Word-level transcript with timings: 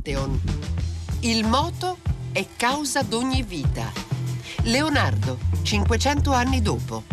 Pantheon. 0.00 0.40
Il 1.20 1.44
moto 1.44 1.98
è 2.32 2.46
causa 2.56 3.02
d'ogni 3.02 3.42
vita. 3.42 3.92
Leonardo, 4.62 5.38
500 5.62 6.32
anni 6.32 6.62
dopo. 6.62 7.04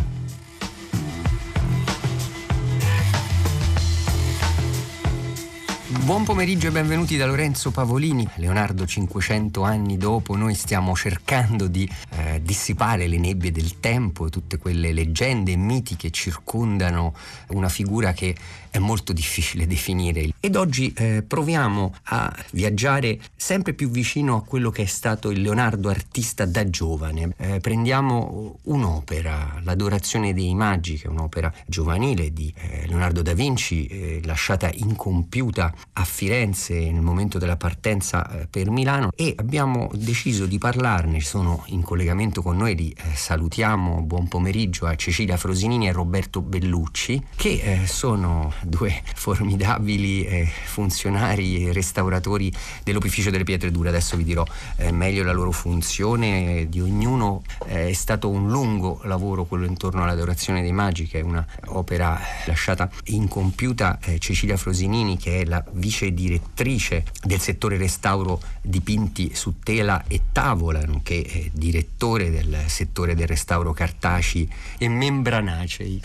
Buon 6.07 6.23
pomeriggio 6.23 6.67
e 6.67 6.71
benvenuti 6.71 7.17
da 7.17 7.25
Lorenzo 7.25 7.71
Pavolini. 7.71 8.25
Leonardo 8.35 8.85
500 8.85 9.63
anni 9.63 9.97
dopo 9.97 10.37
noi 10.37 10.55
stiamo 10.55 10.95
cercando 10.95 11.67
di 11.67 11.89
eh, 12.11 12.41
dissipare 12.41 13.07
le 13.07 13.17
nebbie 13.17 13.51
del 13.51 13.81
tempo, 13.81 14.29
tutte 14.29 14.57
quelle 14.57 14.93
leggende 14.93 15.51
e 15.51 15.57
miti 15.57 15.97
che 15.97 16.09
circondano 16.11 17.13
una 17.47 17.67
figura 17.67 18.13
che 18.13 18.33
è 18.69 18.79
molto 18.79 19.11
difficile 19.11 19.67
definire. 19.67 20.29
Ed 20.47 20.55
oggi 20.55 20.93
eh, 20.95 21.25
proviamo 21.27 21.93
a 22.03 22.33
viaggiare 22.53 23.19
sempre 23.35 23.73
più 23.73 23.89
vicino 23.89 24.37
a 24.37 24.43
quello 24.43 24.69
che 24.69 24.83
è 24.83 24.85
stato 24.85 25.29
il 25.29 25.41
Leonardo 25.41 25.89
artista 25.89 26.45
da 26.45 26.69
giovane. 26.69 27.33
Eh, 27.35 27.59
prendiamo 27.59 28.59
un'opera, 28.63 29.59
L'Adorazione 29.63 30.33
dei 30.33 30.55
Magi, 30.55 30.95
che 30.95 31.07
è 31.07 31.09
un'opera 31.09 31.53
giovanile 31.65 32.31
di 32.31 32.53
eh, 32.55 32.87
Leonardo 32.87 33.21
da 33.21 33.33
Vinci, 33.33 33.87
eh, 33.87 34.21
lasciata 34.23 34.69
incompiuta 34.73 35.73
a 35.91 36.05
Firenze 36.05 36.91
nel 36.91 37.01
momento 37.01 37.39
della 37.39 37.57
partenza 37.57 38.29
eh, 38.29 38.47
per 38.47 38.69
Milano 38.69 39.11
e 39.17 39.33
abbiamo 39.35 39.89
deciso 39.95 40.45
di 40.45 40.57
parlarne, 40.59 41.19
sono 41.19 41.65
in 41.67 41.81
collegamento 41.81 42.41
con 42.41 42.55
noi, 42.55 42.73
li 42.73 42.89
eh, 42.91 43.15
salutiamo, 43.17 44.01
buon 44.03 44.29
pomeriggio 44.29 44.85
a 44.85 44.95
Cecilia 44.95 45.35
Frosinini 45.35 45.89
e 45.89 45.91
Roberto 45.91 46.41
Bellucci 46.41 47.21
che 47.35 47.81
sono 47.85 48.53
due 48.63 49.01
formidabili 49.13 50.35
eh, 50.39 50.45
funzionari 50.65 51.67
e 51.67 51.73
restauratori 51.73 52.51
dell'opificio 52.83 53.29
delle 53.29 53.43
pietre 53.43 53.71
dure. 53.71 53.89
Adesso 53.89 54.17
vi 54.17 54.23
dirò 54.23 54.45
eh, 54.77 54.91
meglio 54.91 55.23
la 55.23 55.31
loro 55.31 55.51
funzione 55.51 56.67
di 56.69 56.79
ognuno. 56.79 57.41
Eh, 57.67 57.89
è 57.89 57.93
stato 57.93 58.29
un 58.29 58.49
lungo 58.49 59.01
lavoro 59.03 59.45
quello 59.45 59.65
intorno 59.65 60.03
all'adorazione 60.03 60.61
dei 60.61 60.71
magi, 60.71 61.07
che 61.07 61.19
è 61.19 61.21
un'opera 61.21 62.19
lasciata 62.45 62.89
incompiuta. 63.05 63.99
Eh, 64.01 64.19
Cecilia 64.19 64.57
Frosinini, 64.57 65.17
che 65.17 65.41
è 65.41 65.45
la 65.45 65.63
vice 65.71 66.13
direttrice 66.13 67.05
del 67.23 67.39
settore 67.39 67.77
restauro 67.77 68.41
dipinti 68.61 69.31
su 69.33 69.59
tela 69.63 70.03
e 70.07 70.21
tavola, 70.31 70.81
nonché 70.81 71.23
eh, 71.23 71.51
direttore 71.53 72.29
del 72.29 72.57
settore 72.67 73.15
del 73.15 73.27
restauro 73.27 73.73
cartacei 73.73 74.49
e 74.77 74.87
membranacei, 74.87 76.01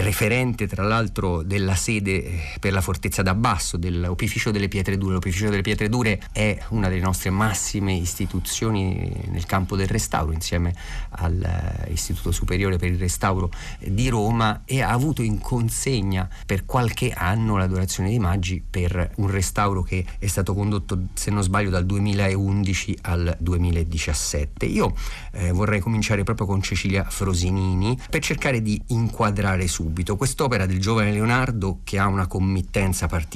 referente 0.00 0.66
tra 0.66 0.82
l'altro 0.82 1.42
della 1.42 1.74
sede 1.74 2.24
eh, 2.24 2.40
per 2.60 2.72
la 2.72 2.80
fortezza 2.80 3.22
d'Abbasso 3.38 3.76
dell'Opificio 3.76 4.50
delle 4.50 4.66
Pietre 4.68 4.98
Dure. 4.98 5.14
L'Opificio 5.14 5.48
delle 5.48 5.62
Pietre 5.62 5.88
Dure 5.88 6.20
è 6.32 6.58
una 6.70 6.88
delle 6.88 7.00
nostre 7.00 7.30
massime 7.30 7.94
istituzioni 7.94 9.10
nel 9.30 9.46
campo 9.46 9.76
del 9.76 9.86
restauro 9.86 10.32
insieme 10.32 10.74
all'Istituto 11.10 12.32
Superiore 12.32 12.76
per 12.78 12.90
il 12.90 12.98
Restauro 12.98 13.50
di 13.78 14.08
Roma 14.08 14.62
e 14.64 14.82
ha 14.82 14.90
avuto 14.90 15.22
in 15.22 15.38
consegna 15.38 16.28
per 16.44 16.64
qualche 16.64 17.12
anno 17.12 17.56
l'adorazione 17.56 18.08
dei 18.08 18.18
Maggi 18.18 18.62
per 18.68 19.12
un 19.16 19.30
restauro 19.30 19.82
che 19.82 20.04
è 20.18 20.26
stato 20.26 20.52
condotto, 20.52 21.06
se 21.14 21.30
non 21.30 21.42
sbaglio, 21.42 21.70
dal 21.70 21.86
2011 21.86 22.98
al 23.02 23.36
2017. 23.38 24.66
Io 24.66 24.94
eh, 25.32 25.52
vorrei 25.52 25.78
cominciare 25.78 26.24
proprio 26.24 26.46
con 26.46 26.60
Cecilia 26.60 27.04
Frosinini 27.04 27.96
per 28.10 28.20
cercare 28.20 28.60
di 28.60 28.80
inquadrare 28.88 29.68
subito 29.68 30.16
quest'opera 30.16 30.66
del 30.66 30.80
giovane 30.80 31.12
Leonardo 31.12 31.80
che 31.84 31.98
ha 31.98 32.06
una 32.06 32.26
committenza 32.26 33.06
particolare 33.06 33.27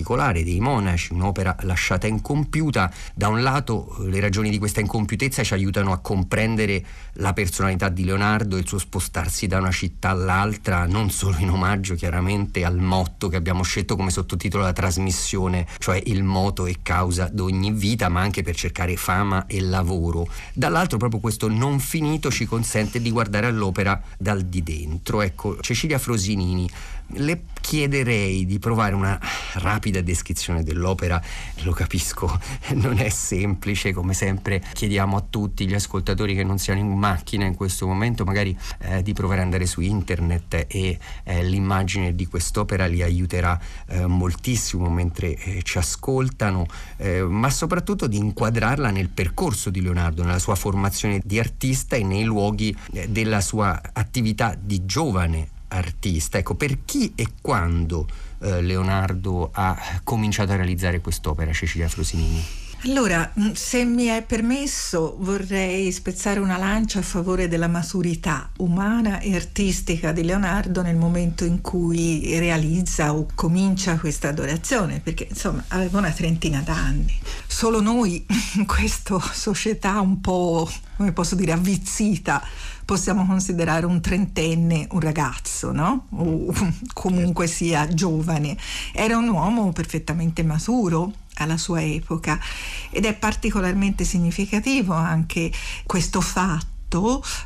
dei 0.43 0.61
monaci, 0.61 1.13
un'opera 1.13 1.57
lasciata 1.61 2.07
incompiuta. 2.07 2.91
Da 3.15 3.29
un 3.29 3.43
lato 3.43 3.97
le 4.01 4.21
ragioni 4.21 4.51
di 4.51 4.59
questa 4.59 4.81
incompiutezza 4.81 5.43
ci 5.43 5.55
aiutano 5.55 5.93
a 5.93 5.99
comprendere 5.99 6.85
la 7.15 7.33
personalità 7.33 7.89
di 7.89 8.05
Leonardo 8.05 8.57
e 8.57 8.61
il 8.61 8.67
suo 8.67 8.79
spostarsi 8.79 9.47
da 9.47 9.59
una 9.59 9.71
città 9.71 10.11
all'altra, 10.11 10.87
non 10.87 11.11
solo 11.11 11.37
in 11.39 11.51
omaggio 11.51 11.95
chiaramente 11.95 12.65
al 12.65 12.79
motto 12.79 13.29
che 13.29 13.37
abbiamo 13.37 13.63
scelto 13.63 13.97
come 13.97 14.11
sottotitolo 14.11 14.63
della 14.63 14.75
trasmissione, 14.75 15.67
cioè 15.79 16.01
il 16.07 16.23
moto 16.23 16.67
è 16.67 16.75
causa 16.83 17.29
d'ogni 17.33 17.73
vita, 17.73 18.09
ma 18.09 18.21
anche 18.21 18.43
per 18.43 18.55
cercare 18.57 18.97
fama 18.97 19.47
e 19.47 19.61
lavoro. 19.61 20.29
Dall'altro 20.53 20.99
proprio 20.99 21.21
questo 21.21 21.49
non 21.49 21.79
finito 21.79 22.31
ci 22.31 22.47
consente 22.47 23.01
di 23.01 23.11
guardare 23.11 23.47
all'opera 23.47 24.01
dal 24.19 24.43
di 24.43 24.63
dentro. 24.63 25.21
Ecco, 25.21 25.59
Cecilia 25.61 25.99
Frosinini 25.99 26.69
le 27.15 27.45
chiederei 27.63 28.45
di 28.45 28.59
provare 28.59 28.95
una 28.95 29.19
rapida 29.55 30.01
descrizione 30.01 30.63
dell'opera, 30.63 31.23
lo 31.63 31.73
capisco, 31.73 32.39
non 32.75 32.99
è 32.99 33.09
semplice, 33.09 33.93
come 33.93 34.13
sempre 34.13 34.63
chiediamo 34.73 35.17
a 35.17 35.25
tutti 35.29 35.67
gli 35.67 35.75
ascoltatori 35.75 36.35
che 36.35 36.45
non 36.45 36.59
siano 36.59 36.81
in 36.81 36.91
macchina 36.91 37.47
in 37.47 37.55
questo 37.55 37.87
momento, 37.87 38.25
magari 38.25 38.57
eh, 38.81 39.03
di 39.03 39.13
provare 39.13 39.39
ad 39.39 39.45
andare 39.45 39.67
su 39.67 39.81
internet 39.81 40.67
e 40.69 40.99
eh, 41.25 41.45
l'immagine 41.45 42.15
di 42.15 42.27
quest'opera 42.27 42.87
li 42.87 43.03
aiuterà 43.03 43.59
eh, 43.87 44.07
moltissimo 44.07 44.91
mentre 44.91 45.35
eh, 45.35 45.63
ci 45.63 45.79
ascoltano, 45.79 46.67
eh, 46.97 47.23
ma 47.23 47.49
soprattutto 47.49 48.07
di 48.07 48.17
inquadrarla 48.17 48.91
nel 48.91 49.09
percorso 49.09 49.71
di 49.71 49.81
Leonardo, 49.81 50.25
nella 50.25 50.39
sua 50.39 50.57
formazione 50.57 51.21
di 51.25 51.39
artista 51.39 51.97
e 51.97 52.03
nei 52.03 52.25
luoghi 52.25 52.77
eh, 52.93 53.09
della 53.09 53.41
sua 53.41 53.81
attività 53.93 54.57
di 54.61 54.85
giovane 54.85 55.61
artista. 55.73 56.39
Ecco, 56.39 56.55
per 56.55 56.85
chi 56.85 57.13
e 57.15 57.29
quando 57.41 58.07
eh, 58.41 58.63
Leonardo 58.63 59.51
ha 59.53 60.01
cominciato 60.05 60.53
a 60.53 60.57
realizzare 60.57 61.01
quest'opera, 61.01 61.53
Cecilia 61.53 61.89
Frosinini? 61.89 62.61
Allora, 62.85 63.33
mm, 63.39 63.53
se 63.53 63.85
mi 63.85 64.07
è 64.07 64.25
permesso, 64.25 65.17
vorrei 65.21 65.93
spezzare 65.93 66.41
una 66.41 66.57
lancia 66.57 66.99
a 66.99 67.03
favore 67.03 67.47
della 67.47 67.69
maturità 67.69 68.51
umana 68.59 69.21
e 69.21 69.37
artistica 69.37 70.11
di 70.11 70.25
Leonardo 70.25 70.83
nel 70.83 70.97
momento 70.97 71.45
in 71.45 71.61
cui 71.61 72.37
realizza 72.41 73.15
o 73.15 73.29
comincia 73.37 73.97
questa 73.99 74.31
adorazione, 74.31 74.99
perché 74.99 75.29
insomma 75.31 75.63
aveva 75.69 75.99
una 75.99 76.11
trentina 76.11 76.61
d'anni. 76.61 77.17
Solo 77.47 77.81
noi 77.81 78.27
in 78.55 78.67
questa 78.67 79.17
società 79.21 80.01
un 80.01 80.21
po', 80.21 80.69
come 80.97 81.13
posso 81.13 81.37
dire, 81.37 81.53
avvizzita, 81.53 82.43
possiamo 82.93 83.25
considerare 83.25 83.87
un 83.87 84.03
trentenne 84.03 84.87
un 84.91 85.01
ragazzo, 85.01 85.73
no? 85.73 86.09
O 86.11 86.53
comunque 86.93 87.47
sia 87.47 87.89
giovane. 87.89 88.55
Era 88.93 89.17
un 89.17 89.31
uomo 89.31 89.73
perfettamente 89.73 90.43
maturo, 90.43 91.11
alla 91.37 91.57
sua 91.57 91.83
epoca 91.83 92.39
ed 92.91 93.07
è 93.07 93.15
particolarmente 93.15 94.05
significativo 94.05 94.93
anche 94.93 95.51
questo 95.87 96.21
fatto 96.21 96.72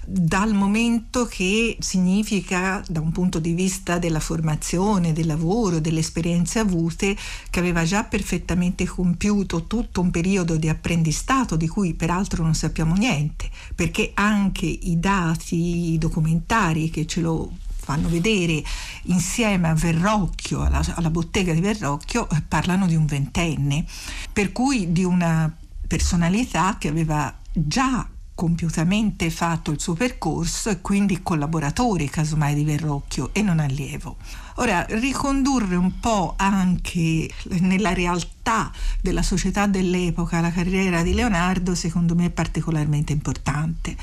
dal 0.05 0.55
momento 0.55 1.27
che 1.27 1.77
significa 1.79 2.83
da 2.89 3.01
un 3.01 3.13
punto 3.13 3.39
di 3.39 3.53
vista 3.53 3.99
della 3.99 4.21
formazione, 4.21 5.13
del 5.13 5.27
lavoro, 5.27 5.79
delle 5.79 6.01
esperienze 6.01 6.59
avute, 6.59 7.17
che 7.51 7.61
aveva 7.61 7.85
già 7.85 8.05
perfettamente 8.05 8.87
compiuto 8.87 9.67
tutto 9.67 10.01
un 10.01 10.11
periodo 10.11 10.57
di 10.57 10.69
apprendistato 10.69 11.57
di 11.57 11.69
cui 11.69 11.95
peraltro 11.95 12.43
non 12.43 12.55
sappiamo 12.55 12.95
niente, 12.95 13.49
perché 13.75 14.11
anche 14.15 14.67
i 14.67 14.99
dati 14.99 15.93
i 15.93 15.99
documentari 15.99 16.91
che 16.91 17.07
ce 17.07 17.21
lo 17.21 17.53
fanno 17.87 18.09
vedere 18.09 18.65
insieme 19.05 19.69
a 19.69 19.75
Verrocchio, 19.75 20.63
alla, 20.63 20.83
alla 20.97 21.11
bottega 21.11 21.53
di 21.53 21.61
Verrocchio, 21.61 22.29
eh, 22.31 22.43
parlano 22.47 22.89
di 22.89 22.97
un 22.97 23.07
ventenne, 23.07 23.85
per 24.33 24.51
cui 24.51 24.91
di 24.91 25.05
una 25.05 25.55
personalità 25.87 26.79
che 26.79 26.89
aveva 26.89 27.33
già 27.53 28.09
compiutamente 28.37 29.31
fatto 29.31 29.71
il 29.71 29.81
suo 29.81 29.95
percorso 29.95 30.69
e 30.69 30.83
quindi 30.83 31.23
collaboratore 31.23 32.05
casomai 32.05 32.55
di 32.55 32.65
Verrocchio 32.65 33.31
e 33.33 33.41
non 33.41 33.59
allievo. 33.59 34.19
Ora, 34.57 34.85
ricondurre 34.91 35.75
un 35.75 35.99
po' 36.01 36.35
anche 36.37 37.31
nella 37.61 37.95
realtà 37.95 38.71
della 39.01 39.23
società 39.23 39.67
dell'epoca 39.67 40.43
la 40.43 40.53
carriera 40.53 41.03
di 41.03 41.15
Leonardo 41.15 41.75
secondo 41.75 42.15
me 42.15 42.27
è 42.27 42.31
particolarmente 42.31 43.13
importante, 43.13 43.97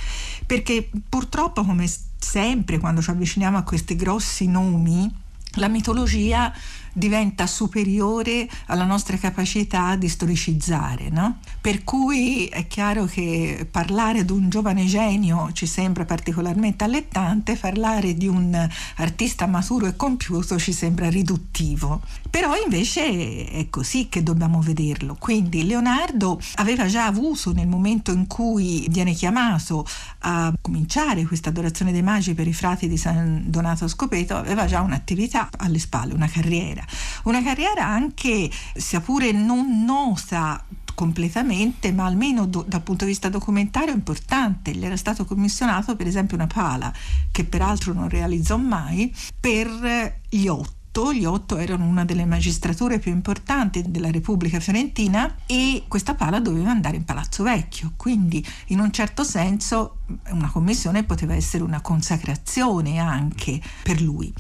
perché 0.47 0.89
purtroppo 1.07 1.63
come 1.63 1.87
sempre 2.17 2.79
quando 2.79 3.03
ci 3.03 3.11
avviciniamo 3.11 3.57
a 3.57 3.63
questi 3.63 3.95
grossi 3.95 4.47
nomi, 4.47 5.13
la 5.57 5.67
mitologia 5.67 6.51
diventa 6.93 7.47
superiore 7.47 8.47
alla 8.67 8.85
nostra 8.85 9.17
capacità 9.17 9.95
di 9.95 10.07
storicizzare. 10.07 11.09
No? 11.09 11.39
Per 11.59 11.83
cui 11.83 12.45
è 12.45 12.67
chiaro 12.67 13.05
che 13.05 13.67
parlare 13.69 14.23
di 14.23 14.31
un 14.31 14.49
giovane 14.49 14.85
genio 14.85 15.51
ci 15.53 15.65
sembra 15.65 16.05
particolarmente 16.05 16.83
allettante, 16.83 17.55
parlare 17.55 18.13
di 18.13 18.27
un 18.27 18.69
artista 18.97 19.47
maturo 19.47 19.87
e 19.87 19.95
compiuto 19.95 20.57
ci 20.59 20.71
sembra 20.71 21.09
riduttivo. 21.09 22.01
Però 22.29 22.53
invece 22.63 23.45
è 23.49 23.69
così 23.69 24.07
che 24.09 24.23
dobbiamo 24.23 24.61
vederlo. 24.61 25.15
Quindi 25.19 25.65
Leonardo 25.65 26.39
aveva 26.55 26.85
già 26.85 27.05
avuto 27.05 27.53
nel 27.53 27.67
momento 27.67 28.11
in 28.11 28.27
cui 28.27 28.85
viene 28.89 29.13
chiamato 29.13 29.85
a 30.19 30.53
cominciare 30.61 31.25
questa 31.25 31.49
adorazione 31.49 31.91
dei 31.91 32.03
magi 32.03 32.33
per 32.33 32.47
i 32.47 32.53
frati 32.53 32.87
di 32.87 32.97
San 32.97 33.43
Donato 33.47 33.87
Scopeto, 33.87 34.35
aveva 34.35 34.65
già 34.65 34.81
un'attività 34.81 35.49
alle 35.57 35.79
spalle, 35.79 36.13
una 36.13 36.27
carriera 36.27 36.82
carriera. 36.83 37.21
Una 37.23 37.43
carriera 37.43 37.85
anche, 37.85 38.49
sia 38.75 39.01
pure 39.01 39.31
non 39.31 39.83
nota 39.83 40.63
completamente, 40.93 41.91
ma 41.91 42.05
almeno 42.05 42.45
do, 42.45 42.63
dal 42.67 42.81
punto 42.81 43.05
di 43.05 43.11
vista 43.11 43.29
documentario 43.29 43.93
importante. 43.93 44.73
Gli 44.73 44.85
era 44.85 44.97
stato 44.97 45.25
commissionato 45.25 45.95
per 45.95 46.07
esempio 46.07 46.37
una 46.37 46.47
pala, 46.47 46.93
che 47.31 47.43
peraltro 47.45 47.93
non 47.93 48.09
realizzò 48.09 48.57
mai, 48.57 49.13
per 49.39 50.21
gli 50.29 50.47
otto 50.47 50.81
gli 51.11 51.25
otto 51.25 51.57
erano 51.57 51.85
una 51.85 52.05
delle 52.05 52.23
magistrature 52.23 52.99
più 52.99 53.11
importanti 53.11 53.81
della 53.87 54.11
Repubblica 54.11 54.59
Fiorentina 54.59 55.37
e 55.47 55.85
questa 55.87 56.13
pala 56.13 56.39
doveva 56.39 56.69
andare 56.69 56.97
in 56.97 57.03
Palazzo 57.03 57.41
Vecchio, 57.41 57.93
quindi 57.97 58.45
in 58.67 58.79
un 58.79 58.91
certo 58.91 59.23
senso 59.23 60.01
una 60.29 60.51
commissione 60.51 61.03
poteva 61.03 61.33
essere 61.33 61.63
una 61.63 61.81
consacrazione 61.81 62.99
anche 62.99 63.59
per 63.81 64.01
lui. 64.01 64.31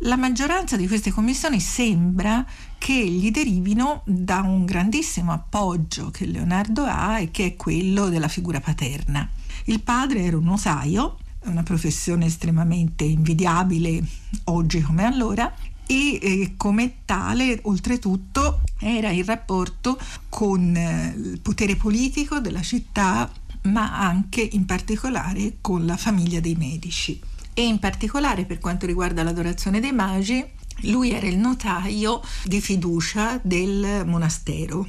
La 0.00 0.16
maggioranza 0.16 0.76
di 0.76 0.86
queste 0.86 1.10
commissioni 1.10 1.58
sembra 1.58 2.44
che 2.76 2.92
gli 2.92 3.30
derivino 3.30 4.02
da 4.04 4.40
un 4.40 4.66
grandissimo 4.66 5.32
appoggio 5.32 6.10
che 6.10 6.26
Leonardo 6.26 6.84
ha 6.84 7.18
e 7.18 7.30
che 7.30 7.46
è 7.46 7.56
quello 7.56 8.10
della 8.10 8.28
figura 8.28 8.60
paterna. 8.60 9.26
Il 9.64 9.80
padre 9.80 10.22
era 10.24 10.36
un 10.36 10.44
notaio, 10.44 11.16
una 11.44 11.62
professione 11.62 12.26
estremamente 12.26 13.04
invidiabile 13.04 14.04
oggi 14.44 14.82
come 14.82 15.04
allora, 15.04 15.50
e 15.86 16.18
eh, 16.20 16.54
come 16.58 16.96
tale 17.06 17.60
oltretutto 17.62 18.60
era 18.78 19.10
il 19.10 19.24
rapporto 19.24 19.98
con 20.28 20.76
eh, 20.76 21.14
il 21.16 21.40
potere 21.40 21.74
politico 21.74 22.38
della 22.38 22.62
città 22.62 23.30
ma 23.62 23.98
anche 23.98 24.46
in 24.52 24.66
particolare 24.66 25.56
con 25.60 25.86
la 25.86 25.96
famiglia 25.96 26.40
dei 26.40 26.54
medici 26.54 27.18
e 27.58 27.66
in 27.66 27.78
particolare 27.78 28.44
per 28.44 28.58
quanto 28.58 28.84
riguarda 28.84 29.22
l'adorazione 29.22 29.80
dei 29.80 29.92
magi, 29.92 30.44
lui 30.80 31.12
era 31.12 31.26
il 31.26 31.38
notaio 31.38 32.20
di 32.44 32.60
fiducia 32.60 33.40
del 33.42 34.02
monastero 34.04 34.86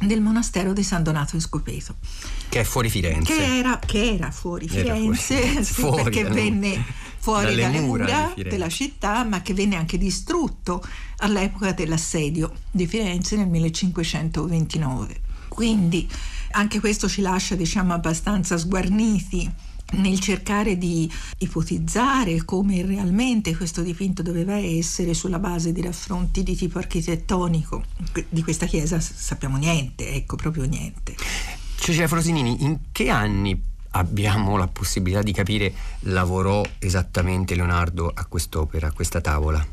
del 0.00 0.22
monastero 0.22 0.72
di 0.72 0.82
San 0.82 1.02
Donato 1.02 1.34
in 1.34 1.42
Scopeto 1.42 1.96
che 2.48 2.60
è 2.60 2.64
fuori 2.64 2.88
Firenze. 2.88 3.34
Che 3.34 3.58
era, 3.58 3.78
che 3.84 4.14
era 4.14 4.30
fuori 4.30 4.68
Firenze 4.68 5.42
fuori, 5.42 5.64
sì, 5.64 5.72
fuori, 5.74 6.02
perché 6.04 6.24
venne 6.24 6.82
fuori 7.18 7.44
dalle, 7.44 7.60
dalle 7.62 7.80
mura, 7.80 8.04
mura 8.04 8.48
della 8.48 8.68
città 8.70 9.24
ma 9.24 9.42
che 9.42 9.52
venne 9.52 9.76
anche 9.76 9.98
distrutto 9.98 10.82
all'epoca 11.18 11.72
dell'assedio 11.72 12.54
di 12.70 12.86
Firenze 12.86 13.36
nel 13.36 13.48
1529 13.48 15.20
quindi 15.48 16.08
anche 16.52 16.80
questo 16.80 17.06
ci 17.06 17.20
lascia 17.20 17.54
diciamo 17.54 17.92
abbastanza 17.92 18.56
sguarniti 18.56 19.52
nel 19.92 20.18
cercare 20.20 20.76
di 20.76 21.10
ipotizzare 21.38 22.44
come 22.44 22.82
realmente 22.84 23.56
questo 23.56 23.82
dipinto 23.82 24.22
doveva 24.22 24.56
essere 24.56 25.14
sulla 25.14 25.38
base 25.38 25.72
di 25.72 25.80
raffronti 25.80 26.42
di 26.42 26.54
tipo 26.54 26.78
architettonico. 26.78 27.84
Di 28.28 28.42
questa 28.42 28.66
chiesa 28.66 29.00
sappiamo 29.00 29.56
niente, 29.56 30.12
ecco, 30.14 30.36
proprio 30.36 30.64
niente. 30.64 31.16
Cecilia 31.76 32.08
Frosinini, 32.08 32.64
in 32.64 32.78
che 32.92 33.08
anni 33.08 33.60
abbiamo 33.90 34.56
la 34.56 34.66
possibilità 34.66 35.22
di 35.22 35.32
capire 35.32 35.72
lavorò 36.00 36.62
esattamente 36.78 37.54
Leonardo 37.54 38.10
a 38.12 38.26
quest'opera, 38.26 38.88
a 38.88 38.92
questa 38.92 39.20
tavola? 39.20 39.64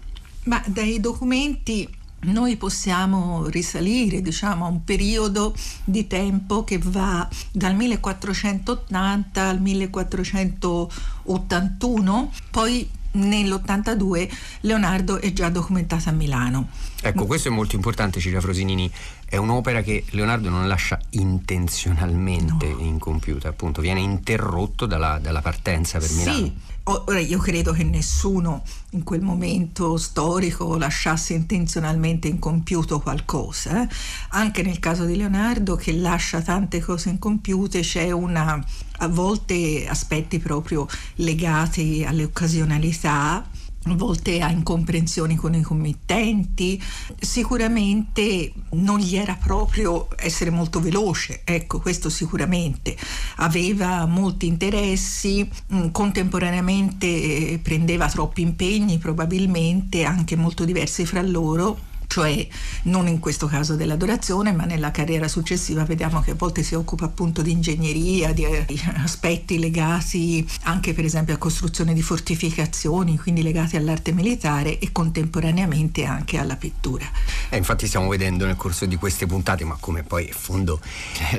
Ma 0.44 0.64
dai 0.68 1.00
documenti 1.00 1.88
noi 2.26 2.58
possiamo 2.58 3.48
risalire 3.48 4.22
diciamo, 4.22 4.66
a 4.66 4.70
un 4.70 4.84
periodo 4.84 5.56
di 5.84 6.06
tempo 6.08 6.64
che 6.64 6.78
va 6.78 7.28
dal 7.52 7.76
1480 7.76 9.44
al 9.44 9.62
1481, 9.62 12.32
poi 12.52 12.88
nell'82 13.16 14.30
Leonardo 14.62 15.20
è 15.20 15.34
già 15.34 15.50
documentato 15.50 16.10
a 16.10 16.12
Milano. 16.12 16.68
Ecco, 17.02 17.26
questo 17.26 17.50
è 17.50 17.52
molto 17.52 17.76
importante, 17.76 18.20
Cilia 18.20 18.42
Frosinini. 18.42 18.92
È 19.28 19.38
un'opera 19.38 19.82
che 19.82 20.06
Leonardo 20.12 20.50
non 20.50 20.68
lascia 20.68 21.00
intenzionalmente 21.12 22.68
no. 22.68 22.80
incompiuta, 22.80 23.50
appunto, 23.50 23.82
viene 23.82 24.00
interrotto 24.00 24.86
dalla, 24.86 25.20
dalla 25.20 25.42
partenza 25.42 25.98
per 26.00 26.12
Milano. 26.12 26.38
Sì, 26.38 26.54
ora 26.84 27.20
io 27.20 27.40
credo 27.40 27.74
che 27.74 27.84
nessuno 27.84 28.64
in 28.92 29.04
quel 29.04 29.22
momento 29.22 29.98
storico 29.98 30.78
lasciasse 30.78 31.34
intenzionalmente 31.34 32.28
incompiuto 32.28 33.00
qualcosa. 33.00 33.82
Eh? 33.82 33.88
Anche 34.30 34.62
nel 34.62 34.80
caso 34.80 35.06
di 35.06 35.18
Leonardo 35.18 35.76
che 35.76 35.94
lascia 35.94 36.42
tante 36.42 36.80
cose 36.80 37.10
incompiute 37.10 37.82
c'è 37.82 38.12
una 38.12 38.64
a 39.00 39.08
volte 39.08 39.86
aspetti 39.88 40.40
proprio 40.40 40.88
legati 41.16 42.06
alle 42.08 42.24
occasionalità 42.24 43.46
volte 43.94 44.42
a 44.42 44.50
incomprensioni 44.50 45.36
con 45.36 45.54
i 45.54 45.62
committenti, 45.62 46.82
sicuramente 47.20 48.52
non 48.72 48.98
gli 49.00 49.16
era 49.16 49.36
proprio 49.36 50.08
essere 50.18 50.50
molto 50.50 50.80
veloce, 50.80 51.42
ecco 51.44 51.80
questo 51.80 52.10
sicuramente, 52.10 52.98
aveva 53.38 54.06
molti 54.06 54.48
interessi, 54.48 55.48
mm, 55.74 55.90
contemporaneamente 55.90 57.06
eh, 57.06 57.60
prendeva 57.62 58.10
troppi 58.10 58.42
impegni 58.42 58.98
probabilmente 58.98 60.04
anche 60.04 60.36
molto 60.36 60.66
diversi 60.66 61.06
fra 61.06 61.22
loro 61.22 61.94
cioè 62.08 62.48
non 62.84 63.08
in 63.08 63.20
questo 63.20 63.48
caso 63.48 63.76
dell'adorazione, 63.76 64.52
ma 64.52 64.66
nella 64.66 64.92
carriera 64.92 65.28
successiva 65.28 65.84
vediamo 65.84 66.22
che 66.22 66.32
a 66.32 66.36
volte 66.36 66.64
si 66.64 66.76
occupa 66.76 67.06
appunto 67.06 67.42
di 67.42 67.52
ingegneria, 67.52 68.34
di 68.34 68.44
eh, 68.44 68.66
aspetti 68.96 69.60
legati 69.60 70.48
anche 70.64 70.94
per 70.94 71.06
esempio 71.06 71.34
a 71.34 71.38
costruzione 71.38 71.94
di 71.94 72.02
fortificazioni, 72.02 73.18
quindi 73.18 73.42
legati 73.42 73.76
all'arte 73.76 74.12
militare 74.12 74.80
e 74.80 74.92
contemporaneamente 74.92 76.06
anche 76.06 76.38
alla 76.38 76.56
pittura. 76.56 77.06
Eh, 77.50 77.58
infatti 77.58 77.88
stiamo 77.88 78.08
vedendo 78.08 78.46
nel 78.46 78.56
corso 78.56 78.86
di 78.86 78.96
queste 78.96 79.26
puntate, 79.26 79.64
ma 79.64 79.78
come 79.80 80.04
poi 80.04 80.28
in 80.28 80.34
fondo 80.34 80.80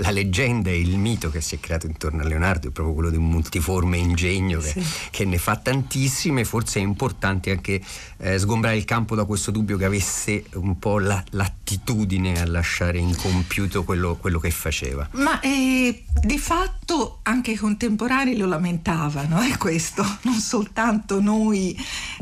la 0.01 0.11
leggenda 0.11 0.71
e 0.71 0.81
il 0.81 0.99
mito 0.99 1.31
che 1.31 1.41
si 1.41 1.57
è 1.57 1.61
creato 1.61 1.87
intorno 1.87 2.23
a 2.23 2.25
Leonardo 2.25 2.69
è 2.69 2.71
proprio 2.71 2.95
quello 2.95 3.11
di 3.11 3.17
un 3.17 3.29
multiforme 3.29 3.97
ingegno 3.97 4.61
che, 4.61 4.71
sì. 4.71 4.85
che 5.11 5.25
ne 5.25 5.39
fa 5.39 5.57
tantissime, 5.57 6.45
forse 6.45 6.81
è 6.81 6.83
importante 6.83 7.51
anche 7.51 7.81
eh, 8.19 8.39
sgombrare 8.39 8.77
il 8.77 8.85
campo 8.85 9.15
da 9.15 9.25
questo 9.25 9.51
dubbio 9.51 9.77
che 9.77 9.85
avesse 9.85 10.45
un 10.57 10.79
po' 10.79 10.99
la, 10.99 11.23
l'attitudine 11.31 12.41
a 12.41 12.47
lasciare 12.47 12.99
incompiuto 12.99 13.85
quello, 13.85 14.17
quello 14.17 14.39
che 14.39 14.51
faceva. 14.51 15.09
Ma 15.13 15.41
eh, 15.41 16.05
di 16.23 16.39
fatto 16.39 17.21
anche 17.23 17.53
i 17.53 17.57
contemporanei 17.57 18.37
lo 18.37 18.47
lamentavano, 18.47 19.41
è 19.41 19.57
questo, 19.57 20.05
non 20.23 20.35
soltanto 20.35 21.21
noi 21.21 21.77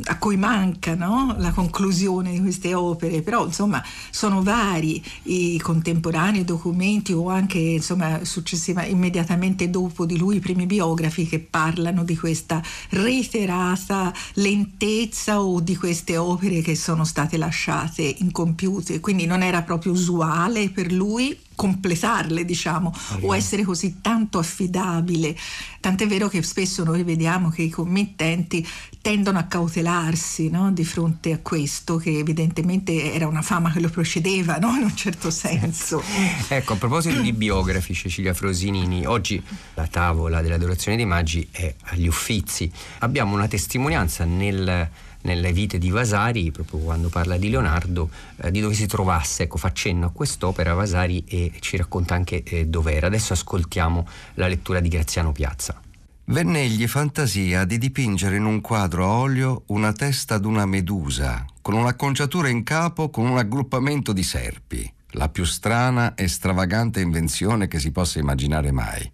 a 0.05 0.19
cui 0.19 0.37
manca 0.37 0.95
no? 0.95 1.35
la 1.39 1.53
conclusione 1.53 2.33
di 2.33 2.41
queste 2.41 2.75
opere, 2.75 3.23
però 3.23 3.47
insomma 3.47 3.83
sono 4.11 4.43
vari 4.43 5.03
i 5.25 5.59
contemporanei 5.59 6.45
documenti 6.45 7.13
o 7.13 7.29
anche 7.29 7.59
insomma 7.59 8.25
successiva, 8.25 8.85
immediatamente 8.85 9.71
dopo 9.71 10.05
di 10.07 10.17
lui 10.17 10.37
i 10.37 10.41
primi 10.41 10.67
biografi 10.67 11.27
che 11.27 11.39
parlano 11.39 12.05
di 12.05 12.17
questa 12.17 12.63
reiterata 12.91 14.13
lentezza 14.35 15.41
o 15.41 15.61
di 15.61 15.77
queste 15.77 16.17
opere 16.17 16.61
che 16.61 16.75
sono 16.75 17.05
state 17.05 17.37
lasciate 17.37 18.17
incompiute, 18.25 19.01
quindi 19.01 19.27
non 19.27 19.43
era 19.43 19.63
proprio 19.63 19.93
usuale 19.93 20.71
per 20.71 20.93
lui 20.93 21.39
completarle, 21.55 22.45
diciamo, 22.45 22.93
Arriva. 23.11 23.27
o 23.29 23.35
essere 23.37 23.63
così 23.63 24.01
tanto 24.01 24.39
affidabile. 24.39 25.37
Tant'è 25.81 26.07
vero 26.07 26.29
che 26.29 26.43
spesso 26.43 26.85
noi 26.85 27.03
vediamo 27.05 27.51
che 27.51 27.63
i 27.63 27.71
committenti 27.71 28.67
tendono 29.01 29.39
a 29.39 29.45
cautelarsi 29.45 30.49
no? 30.51 30.73
di 30.73 30.85
fronte 30.85 31.33
a 31.33 31.39
questo, 31.39 31.97
che 31.97 32.19
evidentemente 32.19 33.13
era 33.13 33.27
una 33.27 33.43
fama 33.43 33.71
che 33.71 33.81
lo 33.81 33.89
procedeva, 33.89 34.57
no? 34.59 34.75
in 34.77 34.85
un 34.85 34.97
certo 34.97 35.31
senso. 35.31 36.03
ecco, 36.49 36.73
a 36.73 36.77
proposito 36.77 37.21
di 37.21 37.33
biografi, 37.33 37.95
Cecilia 37.95 38.35
Frosinini, 38.35 39.07
oggi 39.07 39.43
la 39.75 39.87
tavola 39.87 40.41
dell'adorazione 40.43 40.97
dei 40.97 41.07
magi 41.07 41.47
è 41.51 41.73
agli 41.85 42.07
Uffizi. 42.07 42.71
Abbiamo 42.99 43.35
una 43.35 43.49
testimonianza 43.49 44.25
nel 44.25 44.91
nelle 45.25 45.53
vite 45.53 45.79
di 45.79 45.91
Vasari, 45.91 46.51
proprio 46.51 46.81
quando 46.81 47.09
parla 47.09 47.37
di 47.37 47.51
Leonardo, 47.51 48.09
eh, 48.37 48.51
di 48.51 48.61
dove 48.61 48.75
si 48.75 48.87
trovasse. 48.87 49.45
Ecco, 49.45 49.57
fa 49.59 49.73
cenno 49.73 50.07
a 50.07 50.11
quest'opera 50.11 50.75
Vasari 50.75 51.25
e 51.27 51.53
ci 51.61 51.77
racconta 51.77 52.15
anche 52.15 52.43
eh, 52.43 52.67
dov'era. 52.67 53.07
Adesso 53.09 53.33
ascoltiamo 53.33 54.07
la 54.35 54.49
lettura 54.49 54.81
di 54.81 54.89
Graziano 54.89 55.33
Piazza. 55.33 55.81
Vennegli 56.27 56.87
fantasia 56.87 57.65
di 57.65 57.77
dipingere 57.77 58.37
in 58.37 58.47
un 58.47 58.63
quadro 58.63 59.05
a 59.05 59.09
olio 59.19 59.65
una 59.67 59.93
testa 59.93 60.39
d'una 60.39 60.65
medusa, 60.65 61.45
con 61.61 61.75
un'acconciatura 61.75 62.49
in 62.49 62.63
capo 62.63 63.11
con 63.11 63.27
un 63.27 63.37
aggruppamento 63.37 64.15
di 64.15 64.23
serpi, 64.23 64.91
la 65.13 65.29
più 65.29 65.45
strana 65.45 66.15
e 66.15 66.27
stravagante 66.29 67.01
invenzione 67.01 67.69
che 67.69 67.79
si 67.79 67.91
possa 67.91 68.21
immaginare 68.21 68.73
mai. 68.73 69.11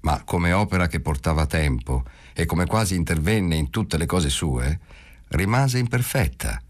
Ma 0.00 0.22
come 0.24 0.52
opera 0.52 0.88
che 0.88 0.98
portava 0.98 1.46
tempo 1.46 2.02
e 2.32 2.44
come 2.44 2.66
quasi 2.66 2.96
intervenne 2.96 3.54
in 3.54 3.70
tutte 3.70 3.96
le 3.96 4.06
cose 4.06 4.28
sue, 4.28 4.80
rimase 5.32 5.78
imperfetta. 5.78 6.60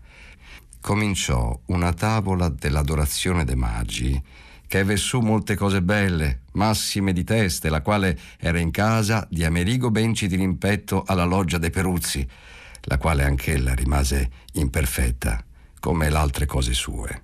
Cominciò 0.81 1.59
una 1.67 1.93
tavola 1.93 2.49
dell'adorazione 2.49 3.45
dei 3.45 3.57
magi 3.57 4.21
che 4.67 4.79
aveva 4.79 4.99
su 4.99 5.21
molte 5.21 5.55
cose 5.55 5.83
belle, 5.83 6.41
massime 6.53 7.13
di 7.13 7.25
teste, 7.25 7.69
la 7.69 7.83
quale 7.83 8.19
era 8.39 8.59
in 8.59 8.71
casa 8.71 9.27
di 9.31 9.45
Amerigo 9.45 9.91
Benci 9.91 10.27
di 10.27 10.37
Rimpetto 10.37 11.03
alla 11.07 11.25
loggia 11.25 11.59
dei 11.59 11.71
Peruzzi, 11.71 12.27
la 12.83 12.99
quale 12.99 13.25
anch'ella 13.25 13.75
rimase 13.75 14.31
imperfetta, 14.55 15.45
come 15.79 16.09
le 16.09 16.17
altre 16.17 16.47
cose 16.47 16.73
sue. 16.73 17.23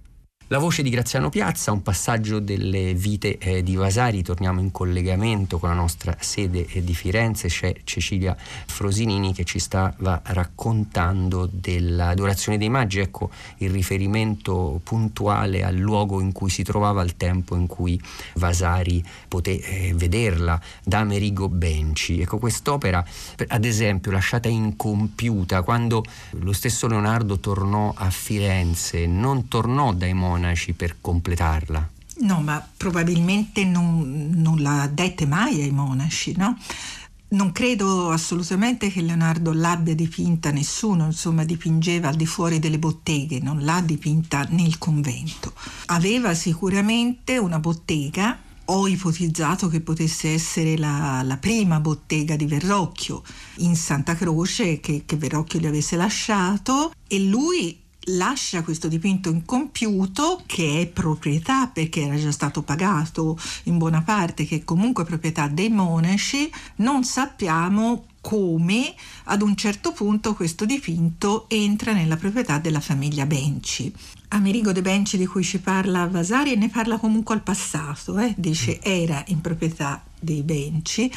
La 0.50 0.56
voce 0.56 0.80
di 0.80 0.88
Graziano 0.88 1.28
Piazza, 1.28 1.72
un 1.72 1.82
passaggio 1.82 2.38
delle 2.38 2.94
vite 2.94 3.36
eh, 3.36 3.62
di 3.62 3.74
Vasari, 3.74 4.22
torniamo 4.22 4.60
in 4.60 4.70
collegamento 4.70 5.58
con 5.58 5.68
la 5.68 5.74
nostra 5.74 6.16
sede 6.20 6.64
eh, 6.64 6.82
di 6.82 6.94
Firenze, 6.94 7.48
c'è 7.48 7.74
Cecilia 7.84 8.34
Frosinini 8.34 9.34
che 9.34 9.44
ci 9.44 9.58
stava 9.58 10.22
raccontando 10.24 11.46
dell'adorazione 11.52 12.56
dei 12.56 12.70
maggi, 12.70 13.00
ecco 13.00 13.28
il 13.58 13.68
riferimento 13.68 14.80
puntuale 14.82 15.64
al 15.64 15.74
luogo 15.74 16.18
in 16.18 16.32
cui 16.32 16.48
si 16.48 16.62
trovava 16.62 17.02
al 17.02 17.14
tempo 17.18 17.54
in 17.54 17.66
cui 17.66 18.00
Vasari 18.36 19.04
poté 19.28 19.60
eh, 19.60 19.92
vederla, 19.94 20.58
da 20.82 21.00
Amerigo 21.00 21.50
Benci. 21.50 22.22
Ecco 22.22 22.38
quest'opera, 22.38 23.04
ad 23.48 23.66
esempio, 23.66 24.10
lasciata 24.12 24.48
incompiuta 24.48 25.60
quando 25.60 26.02
lo 26.30 26.54
stesso 26.54 26.86
Leonardo 26.86 27.38
tornò 27.38 27.92
a 27.94 28.08
Firenze, 28.08 29.04
non 29.04 29.46
tornò 29.48 29.92
dai 29.92 30.14
monaci, 30.14 30.36
monaci 30.38 30.72
per 30.72 30.96
completarla? 31.00 31.90
No, 32.20 32.40
ma 32.40 32.66
probabilmente 32.76 33.64
non, 33.64 34.30
non 34.34 34.60
la 34.62 34.88
dette 34.92 35.26
mai 35.26 35.60
ai 35.60 35.70
monaci, 35.70 36.34
no? 36.36 36.56
Non 37.30 37.52
credo 37.52 38.10
assolutamente 38.10 38.90
che 38.90 39.02
Leonardo 39.02 39.52
l'abbia 39.52 39.94
dipinta 39.94 40.50
nessuno, 40.50 41.04
insomma 41.04 41.44
dipingeva 41.44 42.08
al 42.08 42.16
di 42.16 42.24
fuori 42.24 42.58
delle 42.58 42.78
botteghe, 42.78 43.38
non 43.40 43.62
l'ha 43.64 43.82
dipinta 43.82 44.46
nel 44.48 44.78
convento. 44.78 45.52
Aveva 45.86 46.32
sicuramente 46.34 47.36
una 47.36 47.58
bottega, 47.58 48.38
ho 48.64 48.88
ipotizzato 48.88 49.68
che 49.68 49.80
potesse 49.80 50.32
essere 50.32 50.78
la, 50.78 51.22
la 51.22 51.36
prima 51.36 51.80
bottega 51.80 52.34
di 52.34 52.46
Verrocchio 52.46 53.22
in 53.56 53.76
Santa 53.76 54.14
Croce 54.14 54.80
che, 54.80 55.02
che 55.04 55.16
Verrocchio 55.16 55.60
gli 55.60 55.66
avesse 55.66 55.96
lasciato 55.96 56.92
e 57.06 57.20
lui 57.20 57.78
lascia 58.08 58.62
questo 58.62 58.88
dipinto 58.88 59.28
incompiuto 59.28 60.42
che 60.46 60.80
è 60.82 60.86
proprietà 60.86 61.66
perché 61.66 62.02
era 62.02 62.16
già 62.16 62.30
stato 62.30 62.62
pagato 62.62 63.38
in 63.64 63.78
buona 63.78 64.02
parte, 64.02 64.46
che 64.46 64.56
è 64.56 64.64
comunque 64.64 65.04
proprietà 65.04 65.48
dei 65.48 65.68
monaci, 65.68 66.50
non 66.76 67.04
sappiamo 67.04 68.04
come 68.20 68.94
ad 69.24 69.42
un 69.42 69.56
certo 69.56 69.92
punto 69.92 70.34
questo 70.34 70.64
dipinto 70.66 71.48
entra 71.48 71.92
nella 71.92 72.16
proprietà 72.16 72.58
della 72.58 72.80
famiglia 72.80 73.26
Benci. 73.26 73.92
Amerigo 74.28 74.72
de 74.72 74.82
Benci 74.82 75.16
di 75.16 75.24
cui 75.24 75.42
ci 75.42 75.60
parla 75.60 76.06
Vasari 76.06 76.56
ne 76.56 76.68
parla 76.68 76.98
comunque 76.98 77.34
al 77.34 77.42
passato, 77.42 78.18
eh? 78.18 78.34
dice 78.36 78.82
era 78.82 79.22
in 79.28 79.40
proprietà 79.40 80.02
dei 80.20 80.42
Benci, 80.42 81.10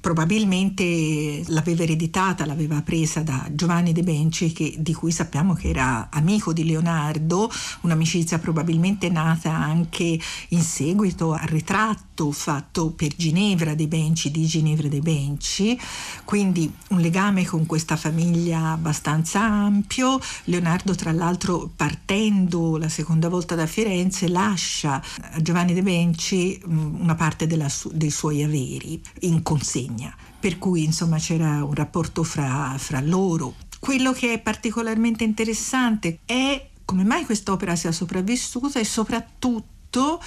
probabilmente 0.00 1.42
l'aveva 1.48 1.82
ereditata, 1.82 2.46
l'aveva 2.46 2.82
presa 2.82 3.22
da 3.22 3.48
Giovanni 3.50 3.92
De 3.92 4.02
Benci, 4.02 4.52
che, 4.52 4.74
di 4.78 4.94
cui 4.94 5.10
sappiamo 5.10 5.54
che 5.54 5.68
era 5.68 6.08
amico 6.10 6.52
di 6.52 6.64
Leonardo, 6.64 7.50
un'amicizia 7.82 8.38
probabilmente 8.38 9.08
nata 9.08 9.52
anche 9.52 10.18
in 10.48 10.62
seguito 10.62 11.32
al 11.32 11.48
ritratto 11.48 12.05
fatto 12.32 12.90
per 12.90 13.14
Ginevra 13.14 13.74
De 13.74 13.86
Benci, 13.86 14.30
di 14.30 14.44
Ginevra 14.46 14.88
De 14.88 15.00
Benci, 15.00 15.78
quindi 16.24 16.72
un 16.88 17.00
legame 17.00 17.44
con 17.44 17.66
questa 17.66 17.96
famiglia 17.96 18.72
abbastanza 18.72 19.40
ampio. 19.42 20.18
Leonardo, 20.44 20.94
tra 20.94 21.12
l'altro, 21.12 21.70
partendo 21.74 22.76
la 22.76 22.88
seconda 22.88 23.28
volta 23.28 23.54
da 23.54 23.66
Firenze, 23.66 24.28
lascia 24.28 25.02
a 25.32 25.40
Giovanni 25.42 25.74
De 25.74 25.82
Benci 25.82 26.60
una 26.64 27.14
parte 27.14 27.46
della, 27.46 27.70
dei 27.92 28.10
suoi 28.10 28.42
averi 28.42 29.00
in 29.20 29.42
consegna 29.42 30.14
per 30.38 30.58
cui 30.58 30.84
insomma 30.84 31.18
c'era 31.18 31.64
un 31.64 31.74
rapporto 31.74 32.22
fra, 32.22 32.74
fra 32.78 33.00
loro. 33.00 33.54
Quello 33.80 34.12
che 34.12 34.34
è 34.34 34.38
particolarmente 34.38 35.24
interessante 35.24 36.20
è 36.24 36.68
come 36.84 37.02
mai 37.02 37.24
quest'opera 37.24 37.74
sia 37.74 37.90
sopravvissuta 37.90 38.78
e 38.78 38.84
soprattutto 38.84 39.74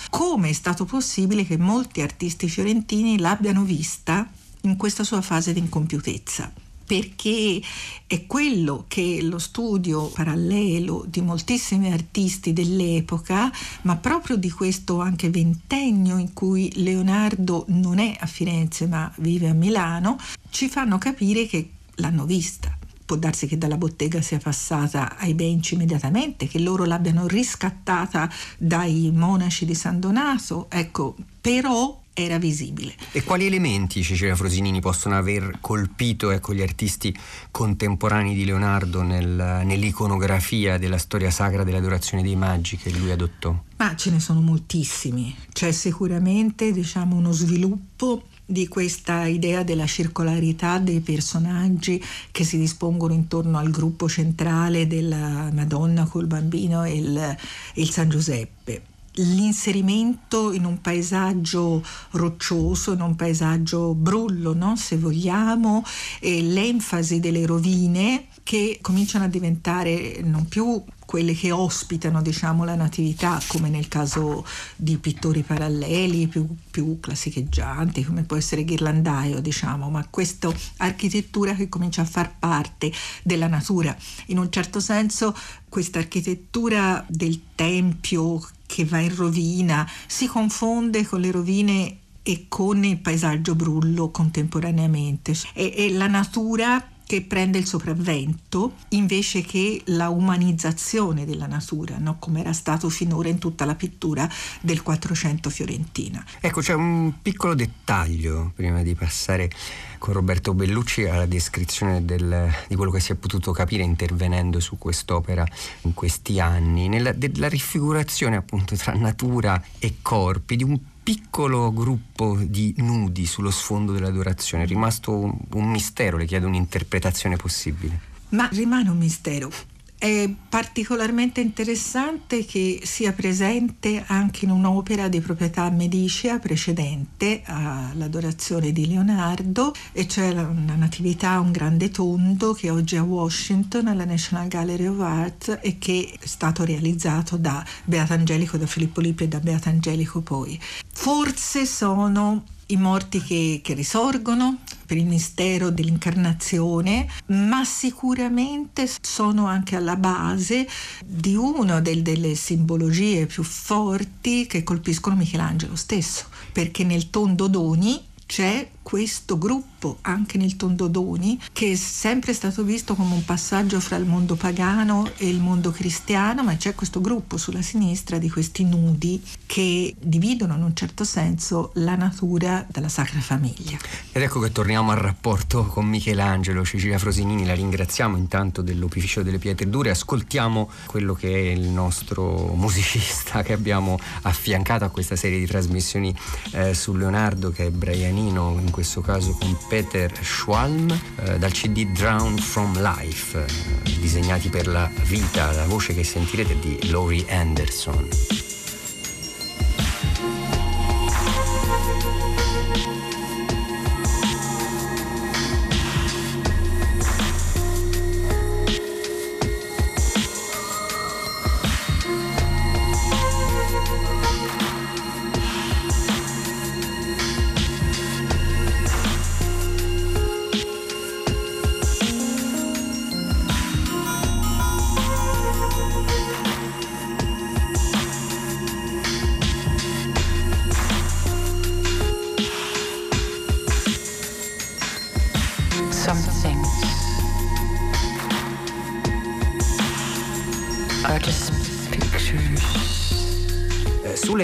come 0.09 0.49
è 0.49 0.53
stato 0.53 0.85
possibile 0.85 1.45
che 1.45 1.57
molti 1.57 2.01
artisti 2.01 2.49
fiorentini 2.49 3.19
l'abbiano 3.19 3.63
vista 3.63 4.27
in 4.61 4.77
questa 4.77 5.03
sua 5.03 5.21
fase 5.21 5.53
di 5.53 5.59
incompiutezza 5.59 6.51
perché 6.89 7.61
è 8.07 8.25
quello 8.25 8.85
che 8.87 9.19
lo 9.21 9.37
studio 9.37 10.07
parallelo 10.07 11.05
di 11.07 11.21
moltissimi 11.21 11.91
artisti 11.93 12.51
dell'epoca, 12.51 13.51
ma 13.83 13.95
proprio 13.97 14.37
di 14.37 14.49
questo 14.49 14.99
anche 14.99 15.29
ventennio 15.29 16.17
in 16.17 16.33
cui 16.33 16.71
Leonardo 16.81 17.65
non 17.67 17.99
è 17.99 18.17
a 18.19 18.25
Firenze 18.25 18.87
ma 18.87 19.11
vive 19.17 19.49
a 19.49 19.53
Milano, 19.53 20.17
ci 20.49 20.67
fanno 20.67 20.97
capire 20.97 21.45
che 21.45 21.69
l'hanno 21.97 22.25
vista 22.25 22.78
può 23.09 23.17
darsi 23.17 23.47
che 23.47 23.57
dalla 23.57 23.75
bottega 23.75 24.21
sia 24.21 24.37
passata 24.37 25.17
ai 25.17 25.33
benci 25.33 25.73
immediatamente, 25.73 26.47
che 26.47 26.59
loro 26.59 26.85
l'abbiano 26.85 27.25
riscattata 27.25 28.29
dai 28.55 29.09
monaci 29.11 29.65
di 29.65 29.73
San 29.73 29.99
Donato, 29.99 30.67
ecco, 30.69 31.15
però 31.41 31.99
era 32.13 32.37
visibile. 32.37 32.93
E 33.11 33.23
quali 33.23 33.47
elementi 33.47 34.03
Cecilia 34.03 34.35
Frosinini 34.35 34.79
possono 34.79 35.17
aver 35.17 35.57
colpito 35.59 36.29
ecco, 36.29 36.53
gli 36.53 36.61
artisti 36.61 37.11
contemporanei 37.49 38.35
di 38.35 38.45
Leonardo 38.45 39.01
nel, 39.01 39.63
nell'iconografia 39.63 40.77
della 40.77 40.99
storia 40.99 41.31
sacra 41.31 41.63
dell'adorazione 41.63 42.21
dei 42.21 42.35
maggi 42.35 42.77
che 42.77 42.91
lui 42.91 43.09
adottò? 43.09 43.59
Ma 43.77 43.95
ce 43.95 44.11
ne 44.11 44.19
sono 44.19 44.39
moltissimi. 44.41 45.35
C'è 45.51 45.71
sicuramente 45.71 46.71
diciamo, 46.71 47.15
uno 47.15 47.31
sviluppo 47.31 48.21
di 48.49 48.67
questa 48.67 49.27
idea 49.27 49.61
della 49.61 49.85
circolarità 49.85 50.79
dei 50.79 51.01
personaggi 51.01 52.03
che 52.31 52.43
si 52.43 52.57
dispongono 52.57 53.13
intorno 53.13 53.59
al 53.59 53.69
gruppo 53.69 54.09
centrale 54.09 54.87
della 54.87 55.51
Madonna 55.53 56.05
col 56.05 56.25
bambino 56.25 56.83
e 56.83 56.95
il, 56.95 57.37
il 57.75 57.89
San 57.91 58.09
Giuseppe 58.09 58.88
l'inserimento 59.13 60.51
in 60.51 60.65
un 60.65 60.81
paesaggio 60.81 61.83
roccioso, 62.11 62.93
in 62.93 63.01
un 63.01 63.15
paesaggio 63.15 63.93
brullo, 63.93 64.53
no? 64.53 64.75
se 64.75 64.97
vogliamo, 64.97 65.83
e 66.19 66.41
l'enfasi 66.41 67.19
delle 67.19 67.45
rovine 67.45 68.27
che 68.43 68.79
cominciano 68.81 69.25
a 69.25 69.27
diventare 69.27 70.21
non 70.23 70.47
più 70.47 70.83
quelle 71.09 71.33
che 71.33 71.51
ospitano 71.51 72.21
diciamo, 72.21 72.63
la 72.63 72.75
natività, 72.75 73.41
come 73.47 73.69
nel 73.69 73.87
caso 73.87 74.45
di 74.75 74.97
pittori 74.97 75.41
paralleli 75.41 76.27
più, 76.27 76.47
più 76.69 76.99
classicheggianti, 76.99 78.03
come 78.03 78.21
può 78.21 78.37
essere 78.37 78.63
Ghirlandaio, 78.63 79.39
diciamo, 79.39 79.89
ma 79.89 80.05
questa 80.07 80.53
architettura 80.77 81.55
che 81.55 81.67
comincia 81.67 82.03
a 82.03 82.05
far 82.05 82.37
parte 82.37 82.91
della 83.23 83.47
natura. 83.47 83.97
In 84.27 84.37
un 84.37 84.51
certo 84.51 84.79
senso 84.79 85.35
questa 85.67 85.97
architettura 85.97 87.03
del 87.07 87.41
tempio 87.55 88.39
che 88.69 88.85
va 88.85 88.99
in 88.99 89.15
rovina 89.15 89.89
si 90.05 90.27
confonde 90.27 91.03
con 91.03 91.21
le 91.21 91.31
rovine 91.31 91.97
e 92.21 92.45
con 92.47 92.83
il 92.83 92.99
paesaggio 92.99 93.55
brullo 93.55 94.11
contemporaneamente. 94.11 95.33
E, 95.53 95.73
e 95.75 95.91
la 95.91 96.05
natura 96.05 96.87
che 97.09 97.23
prende 97.23 97.57
il 97.57 97.65
sopravvento 97.65 98.73
invece 98.89 99.41
che 99.41 99.81
la 99.85 100.09
umanizzazione 100.09 101.25
della 101.25 101.47
natura, 101.47 101.97
no? 101.97 102.17
come 102.19 102.41
era 102.41 102.53
stato 102.53 102.87
finora 102.87 103.29
in 103.29 103.39
tutta 103.39 103.65
la 103.65 103.73
pittura 103.73 104.29
del 104.61 104.83
Quattrocento 104.83 105.49
fiorentina. 105.49 106.23
Ecco, 106.39 106.61
c'è 106.61 106.75
un 106.75 107.13
piccolo 107.19 107.55
dettaglio 107.55 108.51
prima 108.53 108.83
di 108.83 108.93
passare 108.93 109.49
con 109.97 110.13
Roberto 110.13 110.53
Bellucci 110.53 111.05
alla 111.05 111.25
descrizione 111.25 112.05
del, 112.05 112.47
di 112.67 112.75
quello 112.75 112.91
che 112.91 112.99
si 112.99 113.11
è 113.11 113.15
potuto 113.15 113.53
capire 113.53 113.81
intervenendo 113.81 114.59
su 114.59 114.77
quest'opera 114.77 115.43
in 115.81 115.95
questi 115.95 116.39
anni, 116.39 116.89
nella, 116.89 117.11
della 117.11 117.49
raffigurazione 117.49 118.35
appunto 118.35 118.75
tra 118.75 118.93
natura 118.93 119.59
e 119.79 119.95
corpi 120.03 120.57
di 120.57 120.63
un 120.63 120.79
piccolo 121.09 121.73
gruppo 121.73 122.37
di 122.39 122.71
nudi 122.77 123.25
sullo 123.25 123.49
sfondo 123.49 123.93
dell'adorazione. 123.93 124.65
È 124.65 124.67
rimasto 124.67 125.17
un, 125.17 125.35
un 125.53 125.67
mistero, 125.67 126.17
le 126.17 126.25
chiedo 126.27 126.45
un'interpretazione 126.45 127.35
possibile. 127.35 127.99
Ma 128.29 128.47
rimane 128.51 128.89
un 128.89 128.97
mistero. 128.99 129.51
È 129.99 130.33
particolarmente 130.47 131.41
interessante 131.41 132.45
che 132.45 132.79
sia 132.85 133.11
presente 133.11 134.01
anche 134.07 134.45
in 134.45 134.51
un'opera 134.51 135.09
di 135.09 135.19
proprietà 135.19 135.69
medicea 135.69 136.39
precedente 136.39 137.41
all'adorazione 137.43 138.71
di 138.71 138.87
Leonardo, 138.87 139.73
e 139.91 140.07
cioè 140.07 140.29
una 140.29 140.75
natività, 140.75 141.41
un 141.41 141.51
grande 141.51 141.91
tondo 141.91 142.53
che 142.53 142.69
oggi 142.69 142.95
è 142.95 142.99
a 142.99 143.03
Washington 143.03 143.87
alla 143.87 144.05
National 144.05 144.47
Gallery 144.47 144.85
of 144.85 145.01
Art 145.01 145.59
e 145.61 145.77
che 145.77 146.13
è 146.17 146.25
stato 146.25 146.63
realizzato 146.63 147.35
da 147.35 147.61
Beata 147.83 148.13
Angelico, 148.13 148.55
da 148.55 148.67
Filippo 148.67 149.01
Lippi 149.01 149.25
e 149.25 149.27
da 149.27 149.41
Beata 149.41 149.69
Angelico 149.69 150.21
poi. 150.21 150.57
Forse 150.93 151.65
sono 151.65 152.45
i 152.71 152.77
morti 152.77 153.21
che, 153.21 153.61
che 153.63 153.73
risorgono 153.73 154.59
per 154.85 154.97
il 154.97 155.05
mistero 155.05 155.69
dell'incarnazione, 155.69 157.07
ma 157.27 157.63
sicuramente 157.63 158.89
sono 159.01 159.45
anche 159.45 159.75
alla 159.75 159.95
base 159.95 160.67
di 161.05 161.35
una 161.35 161.79
del, 161.79 162.01
delle 162.01 162.35
simbologie 162.35 163.27
più 163.27 163.43
forti 163.43 164.47
che 164.47 164.63
colpiscono 164.63 165.15
Michelangelo 165.15 165.75
stesso, 165.75 166.25
perché 166.51 166.83
nel 166.83 167.09
tondo 167.09 167.47
d'Oni 167.47 168.03
c'è 168.25 168.67
questo 168.89 169.37
gruppo 169.37 169.99
anche 170.01 170.39
nel 170.39 170.55
Tondodoni 170.55 171.39
che 171.53 171.73
è 171.73 171.75
sempre 171.75 172.33
stato 172.33 172.63
visto 172.63 172.95
come 172.95 173.13
un 173.13 173.23
passaggio 173.23 173.79
fra 173.79 173.97
il 173.97 174.05
mondo 174.05 174.33
pagano 174.33 175.11
e 175.17 175.29
il 175.29 175.39
mondo 175.39 175.69
cristiano, 175.69 176.43
ma 176.43 176.55
c'è 176.57 176.73
questo 176.73 176.99
gruppo 176.99 177.37
sulla 177.37 177.61
sinistra 177.61 178.17
di 178.17 178.31
questi 178.31 178.63
nudi 178.63 179.21
che 179.45 179.93
dividono 179.99 180.55
in 180.55 180.63
un 180.63 180.75
certo 180.75 181.03
senso 181.03 181.69
la 181.75 181.95
natura 181.95 182.65
dalla 182.67 182.89
Sacra 182.89 183.19
Famiglia. 183.19 183.77
Ed 184.11 184.23
ecco 184.23 184.39
che 184.39 184.51
torniamo 184.51 184.89
al 184.89 184.97
rapporto 184.97 185.67
con 185.67 185.85
Michelangelo, 185.85 186.65
Cecilia 186.65 186.97
Frosinini, 186.97 187.45
la 187.45 187.53
ringraziamo 187.53 188.17
intanto 188.17 188.63
dell'Opificio 188.63 189.21
delle 189.21 189.37
Pietre 189.37 189.69
Dure, 189.69 189.91
ascoltiamo 189.91 190.67
quello 190.87 191.13
che 191.13 191.31
è 191.31 191.51
il 191.51 191.67
nostro 191.67 192.53
musicista 192.57 193.43
che 193.43 193.53
abbiamo 193.53 193.99
affiancato 194.23 194.83
a 194.83 194.89
questa 194.89 195.15
serie 195.15 195.37
di 195.37 195.45
trasmissioni 195.45 196.11
eh, 196.53 196.73
su 196.73 196.95
Leonardo 196.95 197.51
che 197.51 197.67
è 197.67 197.69
Brianino 197.69 198.57
in 198.59 198.71
questo 198.79 199.01
caso 199.01 199.35
con 199.37 199.57
Peter 199.67 200.09
Schwalm, 200.23 200.89
eh, 201.17 201.37
dal 201.37 201.51
CD 201.51 201.85
Drown 201.87 202.37
from 202.37 202.81
Life, 202.81 203.37
eh, 203.37 203.99
disegnati 203.99 204.47
per 204.47 204.67
la 204.67 204.89
vita, 205.03 205.51
la 205.51 205.65
voce 205.65 205.93
che 205.93 206.05
sentirete 206.05 206.57
di 206.59 206.89
Laurie 206.89 207.25
Anderson. 207.27 208.48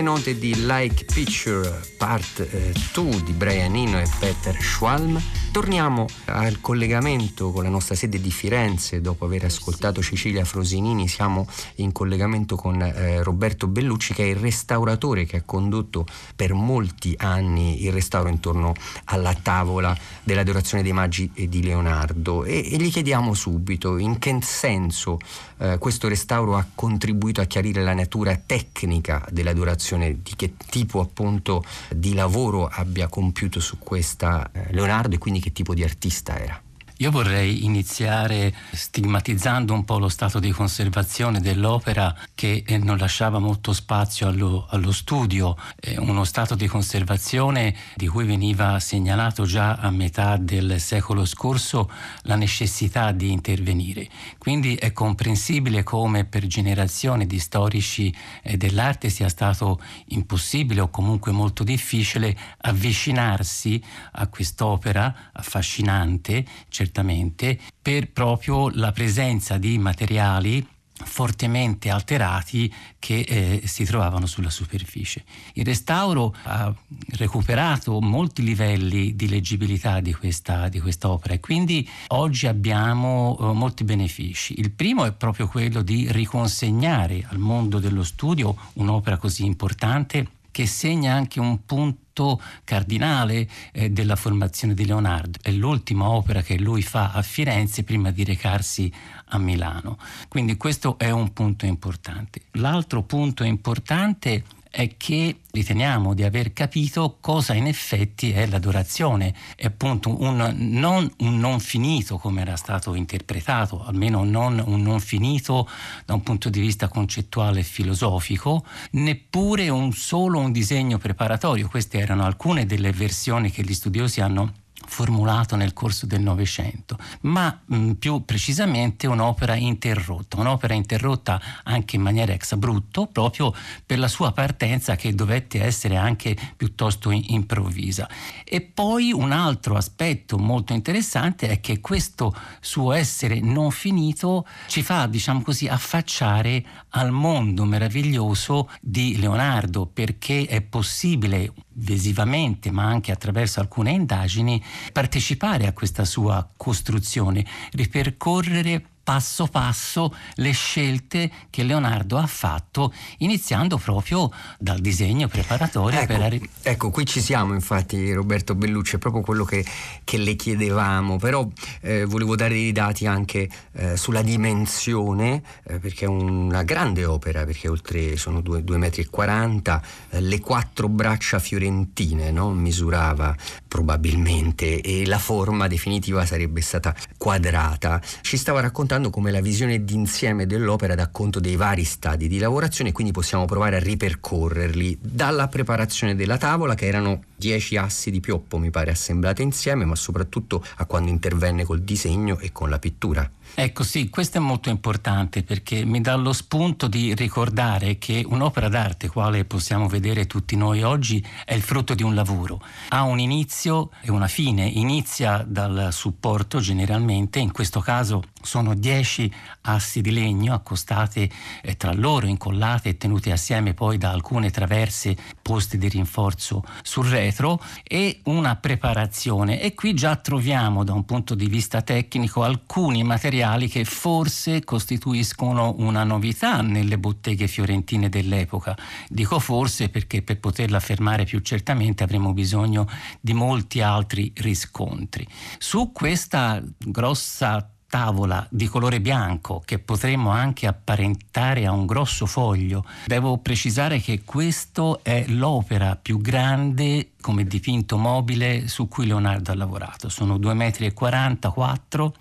Note 0.02 0.38
di 0.38 0.66
Like 0.66 1.06
Picture 1.14 1.82
Part 1.98 2.48
2 2.94 3.10
eh, 3.10 3.24
di 3.24 3.32
Brianino 3.34 4.00
e 4.00 4.08
Peter 4.20 4.56
Schwalm 4.62 5.22
Torniamo 5.56 6.06
al 6.26 6.60
collegamento 6.60 7.50
con 7.52 7.64
la 7.64 7.70
nostra 7.70 7.96
sede 7.96 8.20
di 8.20 8.30
Firenze, 8.30 9.00
dopo 9.00 9.24
aver 9.24 9.46
ascoltato 9.46 10.02
Cecilia 10.02 10.44
Frosinini 10.44 11.08
siamo 11.08 11.48
in 11.76 11.94
collegamento 11.94 12.58
con 12.58 12.82
eh, 12.82 13.24
Roberto 13.24 13.68
Bellucci 13.68 14.14
che 14.14 14.24
è 14.24 14.28
il 14.28 14.36
restauratore 14.36 15.24
che 15.24 15.38
ha 15.38 15.44
condotto 15.46 16.06
per 16.36 16.54
molti 16.54 17.16
anni 17.18 17.86
il 17.86 17.94
restauro 17.94 18.28
intorno 18.28 18.74
alla 19.06 19.34
tavola 19.34 19.98
dell'adorazione 20.26 20.84
dei 20.84 20.92
maggi 20.92 21.32
di 21.34 21.64
Leonardo. 21.64 22.44
E, 22.44 22.74
e 22.74 22.76
gli 22.76 22.92
chiediamo 22.92 23.34
subito 23.34 23.98
in 23.98 24.20
che 24.20 24.38
senso 24.42 25.20
eh, 25.60 25.78
questo 25.78 26.10
restauro 26.10 26.58
ha 26.58 26.68
contribuito 26.76 27.40
a 27.40 27.46
chiarire 27.46 27.82
la 27.82 27.94
natura 27.94 28.36
tecnica 28.36 29.26
dell'adorazione, 29.32 30.22
di 30.22 30.34
che 30.36 30.56
tipo 30.70 31.00
appunto 31.00 31.64
di 31.96 32.14
lavoro 32.14 32.68
abbia 32.70 33.08
compiuto 33.08 33.62
su 33.62 33.78
questa 33.80 34.50
eh, 34.52 34.74
Leonardo? 34.74 35.16
E 35.16 35.18
quindi 35.18 35.44
che 35.46 35.52
tipo 35.52 35.76
di 35.76 35.84
artista 35.84 36.40
era. 36.40 36.65
Io 37.00 37.12
vorrei 37.12 37.66
iniziare 37.66 38.56
stigmatizzando 38.72 39.74
un 39.74 39.84
po' 39.84 40.00
lo 40.00 40.08
stato 40.08 40.40
di 40.40 40.52
conservazione 40.52 41.42
dell'opera 41.42 42.16
che 42.34 42.64
eh, 42.66 42.78
non 42.78 42.98
lasciava 42.98 43.38
molto 43.38 43.74
spazio 43.74 44.30
allo, 44.30 44.66
allo 44.70 44.94
studio, 44.94 45.58
uno 45.98 46.24
stato 46.24 46.56
di 46.56 46.68
conservazione 46.68 47.76
di 47.96 48.08
cui 48.08 48.24
veniva 48.24 48.80
segnalato 48.80 49.44
già 49.44 49.76
a 49.76 49.90
metà 49.92 50.38
del 50.38 50.80
secolo 50.80 51.26
scorso 51.26 51.92
la 52.24 52.36
necessità 52.36 53.12
di 53.12 53.30
intervenire. 53.30 54.08
Quindi 54.38 54.76
è 54.76 54.94
comprensibile 54.94 55.84
come 55.84 56.24
per 56.24 56.48
generazioni 56.48 57.28
di 57.28 57.40
storici 57.40 58.16
eh, 58.42 58.56
dell'arte 58.56 59.10
sia 59.10 59.28
stato 59.28 59.82
impossibile 60.08 60.80
o 60.80 60.90
comunque 60.90 61.34
molto 61.34 61.66
difficile 61.66 62.38
avvicinarsi 62.62 63.84
a 64.14 64.28
quest'opera 64.28 65.32
affascinante, 65.34 66.46
certamente, 66.86 67.60
per 67.82 68.12
proprio 68.12 68.70
la 68.70 68.92
presenza 68.92 69.58
di 69.58 69.78
materiali 69.78 70.66
fortemente 70.98 71.90
alterati 71.90 72.74
che 73.00 73.20
eh, 73.20 73.62
si 73.66 73.84
trovavano 73.84 74.26
sulla 74.28 74.50
superficie. 74.50 75.26
Il 75.54 75.66
restauro 75.66 76.34
ha 76.44 76.74
recuperato 77.18 78.00
molti 78.00 78.44
livelli 78.44 79.14
di 79.14 79.28
leggibilità 79.28 80.00
di 80.00 80.14
questa, 80.14 80.70
di 80.70 80.82
opera 81.02 81.34
e 81.34 81.42
quindi 81.42 81.88
oggi 82.08 82.48
abbiamo 82.48 83.38
eh, 83.38 83.44
molti 83.52 83.84
benefici. 83.84 84.58
Il 84.58 84.72
primo 84.72 85.04
è 85.04 85.12
proprio 85.12 85.48
quello 85.48 85.82
di 85.82 86.10
riconsegnare 86.10 87.26
al 87.28 87.40
mondo 87.40 87.80
dello 87.80 88.04
studio 88.04 88.56
un'opera 88.76 89.18
così 89.18 89.44
importante 89.44 90.35
che 90.56 90.68
segna 90.68 91.14
anche 91.14 91.42
un 91.42 91.66
punto 91.66 92.42
cardinale 92.64 93.46
eh, 93.74 93.90
della 93.90 94.16
formazione 94.16 94.74
di 94.74 94.86
Leonardo. 94.86 95.38
È 95.42 95.52
l'ultima 95.52 96.08
opera 96.08 96.42
che 96.42 96.58
lui 96.58 96.82
fa 96.82 97.12
a 97.12 97.22
Firenze 97.22 97.84
prima 97.84 98.10
di 98.10 98.24
recarsi 98.24 98.90
a 99.32 99.38
Milano. 99.38 99.98
Quindi 100.30 100.56
questo 100.56 100.98
è 100.98 101.10
un 101.10 101.34
punto 101.34 101.66
importante. 101.66 102.44
L'altro 102.52 103.04
punto 103.04 103.44
importante 103.44 104.46
è 104.76 104.98
che 104.98 105.40
riteniamo 105.52 106.14
di 106.14 106.24
aver 106.24 106.52
capito 106.52 107.16
cosa 107.22 107.54
in 107.54 107.66
effetti 107.66 108.32
è 108.32 108.46
l'adorazione. 108.46 109.34
È 109.56 109.68
appunto 109.68 110.22
un 110.22 110.54
non, 110.54 111.10
un 111.20 111.40
non 111.40 111.62
finito 111.62 112.18
come 112.18 112.42
era 112.42 112.58
stato 112.58 112.94
interpretato, 112.94 113.86
almeno 113.86 114.26
non 114.26 114.62
un 114.66 114.82
non 114.82 115.00
finito 115.00 115.66
da 116.04 116.14
un 116.14 116.24
punto 116.24 116.50
di 116.50 116.60
vista 116.60 116.90
concettuale 116.90 117.62
e 117.62 117.64
filosofico, 117.64 118.66
neppure 118.92 119.70
un 119.70 119.94
solo 119.94 120.40
un 120.40 120.52
disegno 120.52 120.98
preparatorio. 120.98 121.70
Queste 121.70 121.98
erano 121.98 122.26
alcune 122.26 122.66
delle 122.66 122.92
versioni 122.92 123.52
che 123.52 123.64
gli 123.64 123.74
studiosi 123.74 124.20
hanno 124.20 124.65
formulato 124.88 125.56
nel 125.56 125.74
corso 125.74 126.06
del 126.06 126.22
Novecento, 126.22 126.98
ma 127.22 127.62
mh, 127.66 127.92
più 127.94 128.24
precisamente 128.26 129.08
un'opera 129.08 129.56
interrotta, 129.56 130.40
un'opera 130.40 130.74
interrotta 130.74 131.42
anche 131.64 131.96
in 131.96 132.02
maniera 132.02 132.34
ex 132.34 132.54
abrupto, 132.54 133.08
proprio 133.08 133.54
per 133.86 134.00
la 134.00 134.08
sua 134.08 134.32
partenza 134.32 134.96
che 134.96 135.14
dovette 135.14 135.64
essere 135.64 135.96
anche 135.96 136.36
piuttosto 136.56 137.12
in- 137.12 137.24
improvvisa. 137.28 138.10
E 138.44 138.62
poi 138.62 139.12
un 139.12 139.32
altro 139.32 139.76
aspetto 139.76 140.38
molto 140.38 140.74
interessante 140.74 141.50
è 141.50 141.60
che 141.60 141.80
questo 141.80 142.36
suo 142.60 142.92
essere 142.94 143.40
non 143.40 143.72
finito 143.72 144.46
ci 144.68 144.82
fa, 144.82 145.08
diciamo 145.08 145.42
così, 145.42 145.68
affacciare 145.68 146.64
al 146.90 147.12
mondo 147.12 147.66
meraviglioso 147.66 148.70
di 148.82 149.18
Leonardo, 149.18 149.86
perché 149.86 150.46
è 150.46 150.62
possibile 150.62 151.52
visivamente 151.78 152.72
ma 152.72 152.84
anche 152.84 153.12
attraverso 153.12 153.60
alcune 153.60 153.92
indagini 153.92 154.64
partecipare 154.92 155.68
a 155.68 155.74
questa 155.74 156.06
sua 156.06 156.48
costruzione, 156.56 157.46
ripercorrere 157.72 158.86
passo 159.06 159.46
passo 159.46 160.14
le 160.38 160.52
scelte 160.52 161.32
che 161.52 161.62
Leonardo 161.62 162.18
ha 162.18 162.26
fatto, 162.26 162.92
iniziando 163.20 163.78
proprio 163.78 164.32
dal 164.58 164.80
disegno 164.80 165.28
preparatorio. 165.28 166.00
Ecco, 166.00 166.14
arri- 166.14 166.50
ecco 166.64 166.90
qui 166.90 167.06
ci 167.06 167.22
siamo 167.22 167.54
infatti 167.54 168.12
Roberto 168.12 168.56
Bellucci, 168.56 168.96
è 168.96 168.98
proprio 168.98 169.22
quello 169.22 169.46
che, 169.46 169.64
che 170.04 170.18
le 170.18 170.36
chiedevamo, 170.36 171.18
però 171.18 171.48
eh, 171.82 172.06
volevo 172.06 172.36
dare 172.36 172.56
dei 172.56 172.72
dati 172.72 173.06
anche 173.06 173.48
eh, 173.74 173.96
sulla 173.96 174.24
dimensione, 174.24 175.44
eh, 175.66 175.78
perché 175.78 176.06
è 176.06 176.08
una 176.08 176.64
grande 176.64 177.06
opera, 177.06 177.46
perché 177.46 177.68
oltre 177.68 178.18
sono 178.18 178.40
2,40 178.40 178.78
metri, 178.78 179.02
e 179.04 179.08
40, 179.08 179.82
eh, 180.10 180.22
le 180.22 180.40
quattro 180.40 180.90
braccia 180.90 181.38
fiorentine 181.38 182.32
no? 182.32 182.52
misurava 182.54 183.36
probabilmente 183.68 184.82
e 184.82 185.06
la 185.06 185.20
forma 185.20 185.68
definitiva 185.68 186.26
sarebbe 186.26 186.62
stata 186.62 186.96
quadrata. 187.18 188.02
Ci 188.22 188.38
stava 188.38 188.62
raccontando 188.62 188.94
raccontando 188.96 189.10
come 189.10 189.32
la 189.32 189.42
visione 189.42 189.84
d'insieme 189.84 190.46
dell'opera 190.46 190.96
dà 190.96 191.08
conto 191.10 191.40
dei 191.40 191.56
vari 191.56 191.84
stadi 191.84 192.28
di 192.28 192.38
lavorazione, 192.38 192.92
quindi 192.92 193.12
possiamo 193.12 193.46
provare 193.46 193.78
a 193.78 193.80
ripercorrerli 193.80 194.98
dalla 195.02 195.48
preparazione 195.48 196.16
della 196.16 196.38
tavola, 196.38 196.76
che 196.76 196.86
erano 196.86 197.24
dieci 197.36 197.76
assi 197.78 198.12
di 198.12 198.20
pioppo, 198.20 198.58
mi 198.58 198.72
pare, 198.72 198.92
assemblate 198.92 199.42
insieme, 199.42 199.86
ma 199.86 199.96
soprattutto 199.96 200.64
a 200.78 200.86
quando 200.86 201.10
intervenne 201.10 201.66
col 201.66 201.82
disegno 201.82 202.40
e 202.40 202.52
con 202.52 202.70
la 202.70 202.80
pittura. 202.80 203.30
Ecco 203.58 203.84
sì, 203.84 204.10
questo 204.10 204.40
è 204.40 204.42
molto 204.42 204.68
importante 204.68 205.42
perché 205.42 205.86
mi 205.86 206.02
dà 206.02 206.16
lo 206.16 206.34
spunto 206.34 206.90
di 206.90 207.16
ricordare 207.16 207.98
che 207.98 208.22
un'opera 208.28 208.68
d'arte, 208.68 209.08
quale 209.08 209.46
possiamo 209.46 209.88
vedere 209.88 210.28
tutti 210.28 210.58
noi 210.58 210.84
oggi, 210.84 211.26
è 211.46 211.54
il 211.54 211.62
frutto 211.62 211.94
di 211.94 212.04
un 212.04 212.16
lavoro. 212.16 212.62
Ha 212.90 213.04
un 213.04 213.18
inizio 213.18 213.92
e 214.02 214.12
una 214.12 214.28
fine. 214.28 214.66
Inizia 214.66 215.46
dal 215.48 215.88
supporto 215.94 216.60
generalmente, 216.60 217.40
in 217.40 217.54
questo 217.54 217.80
caso 217.80 218.24
sono 218.42 218.76
dieci 218.76 219.34
assi 219.62 220.02
di 220.02 220.12
legno 220.12 220.54
accostate 220.54 221.30
eh, 221.62 221.78
tra 221.78 221.94
loro, 221.94 222.28
incollate 222.28 222.90
e 222.90 222.98
tenute 222.98 223.32
assieme 223.32 223.74
poi 223.74 223.98
da 223.98 224.12
alcune 224.12 224.52
traverse 224.52 225.16
poste 225.42 225.78
di 225.78 225.88
rinforzo 225.88 226.62
sul 226.84 227.08
retro 227.08 227.62
e 227.84 228.20
una 228.26 228.58
preparazione. 228.58 229.62
E 229.62 229.74
qui 229.74 229.94
già 229.94 230.18
troviamo 230.18 230.84
da 230.84 230.92
un 230.92 231.06
punto 231.06 231.36
di 231.36 231.48
vista 231.48 231.82
tecnico 231.82 232.44
alcuni 232.44 233.02
materiali 233.04 233.44
che 233.70 233.86
forse 233.86 234.64
costituiscono 234.64 235.76
una 235.78 236.04
novità 236.04 236.62
nelle 236.62 236.98
botteghe 236.98 237.48
fiorentine 237.48 238.10
dell'epoca. 238.10 238.76
Dico 239.08 239.40
forse 239.40 239.90
perché 239.90 240.22
per 240.24 240.40
poterla 240.40 240.78
affermare 240.78 241.26
più 241.26 241.40
certamente 241.40 242.04
avremo 242.04 242.34
bisogno 242.34 242.88
di 243.22 243.34
molti 243.34 243.82
altri 243.82 244.32
riscontri. 244.36 245.28
Su 245.60 245.92
questa 245.92 246.62
grossa 246.78 247.70
tavola 247.88 248.46
di 248.50 248.68
colore 248.68 249.00
bianco 249.00 249.62
che 249.64 249.80
potremmo 249.80 250.32
anche 250.32 250.68
apparentare 250.68 251.66
a 251.66 251.72
un 251.72 251.86
grosso 251.86 252.26
foglio. 252.26 252.84
Devo 253.06 253.38
precisare 253.38 254.02
che 254.02 254.24
questo 254.26 255.00
è 255.02 255.24
l'opera 255.28 255.96
più 255.96 256.20
grande 256.20 257.12
come 257.26 257.46
dipinto 257.46 257.98
mobile 257.98 258.68
su 258.68 258.88
cui 258.88 259.08
Leonardo 259.08 259.52
ha 259.52 259.56
lavorato. 259.56 260.10
Sono 260.10 260.38
2,44 260.38 260.54
metri 260.54 260.92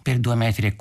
per 0.00 0.18
2,40 0.18 0.34
metri, 0.34 0.76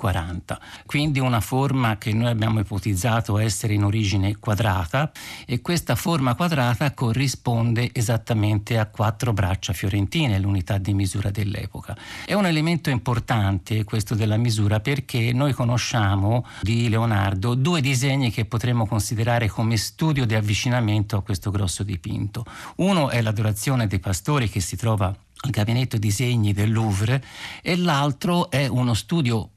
quindi 0.86 1.20
una 1.20 1.40
forma 1.40 1.98
che 1.98 2.14
noi 2.14 2.30
abbiamo 2.30 2.58
ipotizzato 2.58 3.36
essere 3.36 3.74
in 3.74 3.84
origine 3.84 4.38
quadrata 4.38 5.12
e 5.44 5.60
questa 5.60 5.94
forma 5.94 6.34
quadrata 6.36 6.94
corrisponde 6.94 7.90
esattamente 7.92 8.78
a 8.78 8.86
quattro 8.86 9.34
braccia 9.34 9.74
fiorentine, 9.74 10.38
l'unità 10.38 10.78
di 10.78 10.94
misura 10.94 11.30
dell'epoca. 11.30 11.94
È 12.24 12.32
un 12.32 12.46
elemento 12.46 12.88
importante 12.88 13.84
questo 13.84 14.14
della 14.14 14.38
misura 14.38 14.80
perché 14.80 15.34
noi 15.34 15.52
conosciamo 15.52 16.46
di 16.62 16.88
Leonardo 16.88 17.54
due 17.54 17.82
disegni 17.82 18.30
che 18.30 18.46
potremmo 18.46 18.86
considerare 18.86 19.50
come 19.50 19.76
studio 19.76 20.24
di 20.24 20.34
avvicinamento 20.34 21.18
a 21.18 21.22
questo 21.22 21.50
grosso 21.50 21.82
dipinto. 21.82 22.46
Uno 22.76 23.10
è 23.10 23.20
l'adorazione 23.20 23.86
dei 23.86 23.98
pastori 23.98 24.12
che 24.48 24.60
si 24.60 24.76
trova 24.76 25.06
al 25.06 25.50
gabinetto 25.50 25.98
disegni 25.98 26.52
del 26.52 26.72
Louvre 26.72 27.22
e 27.62 27.76
l'altro 27.76 28.50
è 28.50 28.66
uno 28.66 28.94
studio 28.94 29.50